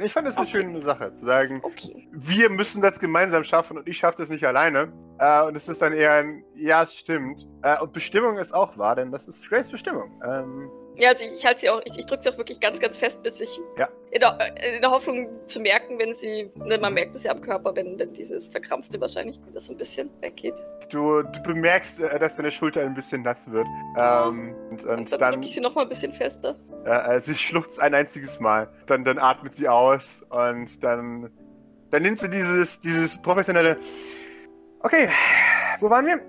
Ich 0.00 0.12
fand 0.12 0.28
es 0.28 0.36
eine 0.36 0.46
Okay. 0.46 0.58
schöne 0.58 0.80
Sache, 0.80 1.10
zu 1.12 1.26
sagen, 1.26 1.60
Okay. 1.64 2.08
wir 2.12 2.50
müssen 2.50 2.80
das 2.80 3.00
gemeinsam 3.00 3.42
schaffen 3.42 3.78
und 3.78 3.88
ich 3.88 3.98
schaffe 3.98 4.18
das 4.18 4.28
nicht 4.28 4.46
alleine. 4.46 4.92
Äh, 5.18 5.42
und 5.46 5.56
es 5.56 5.68
ist 5.68 5.82
dann 5.82 5.92
eher 5.92 6.12
ein, 6.12 6.44
ja, 6.54 6.84
es 6.84 6.94
stimmt. 6.94 7.46
Äh, 7.62 7.80
und 7.80 7.92
Bestimmung 7.92 8.38
ist 8.38 8.54
auch 8.54 8.78
wahr, 8.78 8.94
denn 8.94 9.10
das 9.10 9.26
ist 9.26 9.48
Grace 9.48 9.68
Bestimmung. 9.68 10.20
Ähm, 10.24 10.70
Ja, 10.96 11.10
also 11.10 11.24
ich, 11.24 11.32
ich 11.32 11.44
halte 11.46 11.60
sie 11.60 11.70
auch, 11.70 11.80
ich, 11.84 11.98
ich 11.98 12.06
drücke 12.06 12.22
sie 12.22 12.30
auch 12.30 12.38
wirklich 12.38 12.60
ganz, 12.60 12.78
ganz 12.80 12.96
fest, 12.96 13.22
bis 13.24 13.40
ich. 13.40 13.60
Ja. 13.76 13.88
In 14.10 14.20
der, 14.20 14.38
in 14.74 14.80
der 14.80 14.90
Hoffnung 14.90 15.28
zu 15.46 15.60
merken, 15.60 15.98
wenn 15.98 16.14
sie. 16.14 16.50
Ne, 16.54 16.78
man 16.78 16.94
merkt 16.94 17.14
es 17.14 17.24
ja 17.24 17.32
am 17.32 17.40
Körper, 17.40 17.76
wenn, 17.76 17.98
wenn 17.98 18.12
dieses 18.12 18.48
Verkrampfte 18.48 19.00
wahrscheinlich 19.00 19.38
wieder 19.46 19.60
so 19.60 19.72
ein 19.72 19.76
bisschen 19.76 20.10
weggeht. 20.20 20.54
du, 20.90 21.22
du 21.22 21.42
bemerkst, 21.42 22.00
äh, 22.02 22.18
dass 22.18 22.36
deine 22.36 22.50
Schulter 22.50 22.80
ein 22.82 22.94
bisschen 22.94 23.22
nass 23.22 23.50
wird. 23.50 23.66
Ähm, 23.98 24.54
und, 24.70 24.84
Und 24.84 24.98
und 24.98 25.12
dann, 25.12 25.18
dann, 25.20 25.32
drücke 25.34 25.46
ich 25.46 25.54
sie 25.54 25.60
noch 25.60 25.74
mal 25.74 25.82
ein 25.82 25.88
bisschen 25.88 26.12
fester. 26.12 26.56
äh, 26.86 27.16
äh, 27.16 27.20
sie 27.20 27.34
schluchzt 27.34 27.80
ein 27.80 27.94
einziges 27.94 28.40
Mal. 28.40 28.68
Dann, 28.86 29.04
dann 29.04 29.18
atmet 29.18 29.54
sie 29.54 29.68
aus 29.68 30.24
und 30.30 30.82
dann, 30.82 31.30
dann 31.90 32.02
nimmt 32.02 32.18
sie 32.18 32.30
dieses, 32.30 32.80
dieses 32.80 33.20
professionelle. 33.20 33.76
Okay, 34.80 35.08
wo 35.80 35.90
waren 35.90 36.06
wir? 36.06 36.20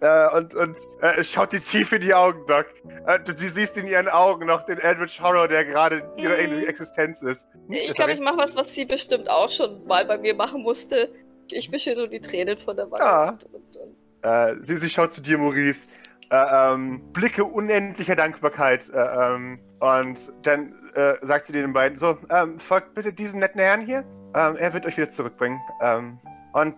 Äh, 0.00 0.36
und 0.36 0.54
und 0.54 0.76
äh, 1.02 1.22
schaut 1.22 1.52
dir 1.52 1.60
tief 1.60 1.92
in 1.92 2.00
die 2.00 2.14
Augen, 2.14 2.46
Doc. 2.46 2.66
Äh, 3.06 3.20
du, 3.20 3.34
du 3.34 3.46
siehst 3.46 3.76
in 3.76 3.86
ihren 3.86 4.08
Augen 4.08 4.46
noch 4.46 4.64
den 4.64 4.78
Eldritch 4.78 5.20
Horror, 5.20 5.46
der 5.46 5.64
gerade 5.64 6.02
ihre 6.16 6.36
Mhm. 6.36 6.66
Existenz 6.66 7.22
ist. 7.22 7.48
Ich 7.68 7.94
glaube, 7.94 8.12
ich 8.12 8.20
mache 8.20 8.38
was, 8.38 8.56
was 8.56 8.74
sie 8.74 8.86
bestimmt 8.86 9.28
auch 9.28 9.50
schon 9.50 9.86
mal 9.86 10.04
bei 10.06 10.16
mir 10.16 10.34
machen 10.34 10.62
musste. 10.62 11.10
Ich 11.50 11.70
wische 11.70 11.94
nur 11.94 12.08
die 12.08 12.20
Tränen 12.20 12.56
von 12.56 12.76
der 12.76 12.90
Wange. 12.90 13.04
Ja. 13.04 13.28
Und, 13.30 13.44
und, 13.52 13.76
und. 13.76 13.96
Äh, 14.22 14.56
sie, 14.62 14.76
sie 14.76 14.88
schaut 14.88 15.12
zu 15.12 15.20
dir, 15.20 15.36
Maurice. 15.36 15.88
Äh, 16.30 16.72
ähm, 16.72 17.02
Blicke 17.12 17.44
unendlicher 17.44 18.14
Dankbarkeit. 18.14 18.88
Äh, 18.90 19.34
ähm, 19.34 19.58
und 19.80 20.30
dann 20.42 20.74
sagt 21.22 21.46
sie 21.46 21.52
den 21.54 21.72
beiden 21.72 21.96
so, 21.96 22.18
ähm, 22.30 22.58
folgt 22.58 22.94
bitte 22.94 23.12
diesem 23.12 23.40
netten 23.40 23.60
Herrn 23.60 23.80
hier. 23.80 24.04
Ähm, 24.34 24.56
er 24.56 24.72
wird 24.74 24.86
euch 24.86 24.96
wieder 24.96 25.08
zurückbringen. 25.08 25.58
Ähm, 25.82 26.18
und 26.52 26.76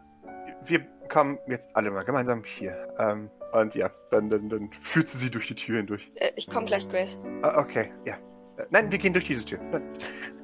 wir 0.65 0.87
kommen 1.13 1.39
jetzt 1.47 1.77
alle 1.77 1.91
mal 1.91 2.03
gemeinsam 2.03 2.43
hier. 2.45 2.89
Ähm, 2.99 3.31
und 3.53 3.75
ja, 3.75 3.91
dann, 4.11 4.31
dann, 4.31 4.49
dann 4.49 4.73
führt 4.73 5.09
sie 5.09 5.19
sie 5.19 5.31
durch 5.31 5.47
die 5.47 5.55
Tür 5.55 5.77
hindurch. 5.77 6.11
Äh, 6.15 6.33
ich 6.37 6.49
komme 6.49 6.67
gleich, 6.67 6.89
Grace. 6.89 7.21
Ah, 7.43 7.61
okay, 7.61 7.93
ja. 8.07 8.15
Äh, 8.57 8.67
nein, 8.71 8.91
wir 8.91 8.99
gehen 8.99 9.13
durch 9.13 9.27
diese 9.27 9.45
Tür. 9.45 9.59
Nein. 9.71 9.83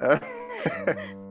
Äh, 0.00 0.20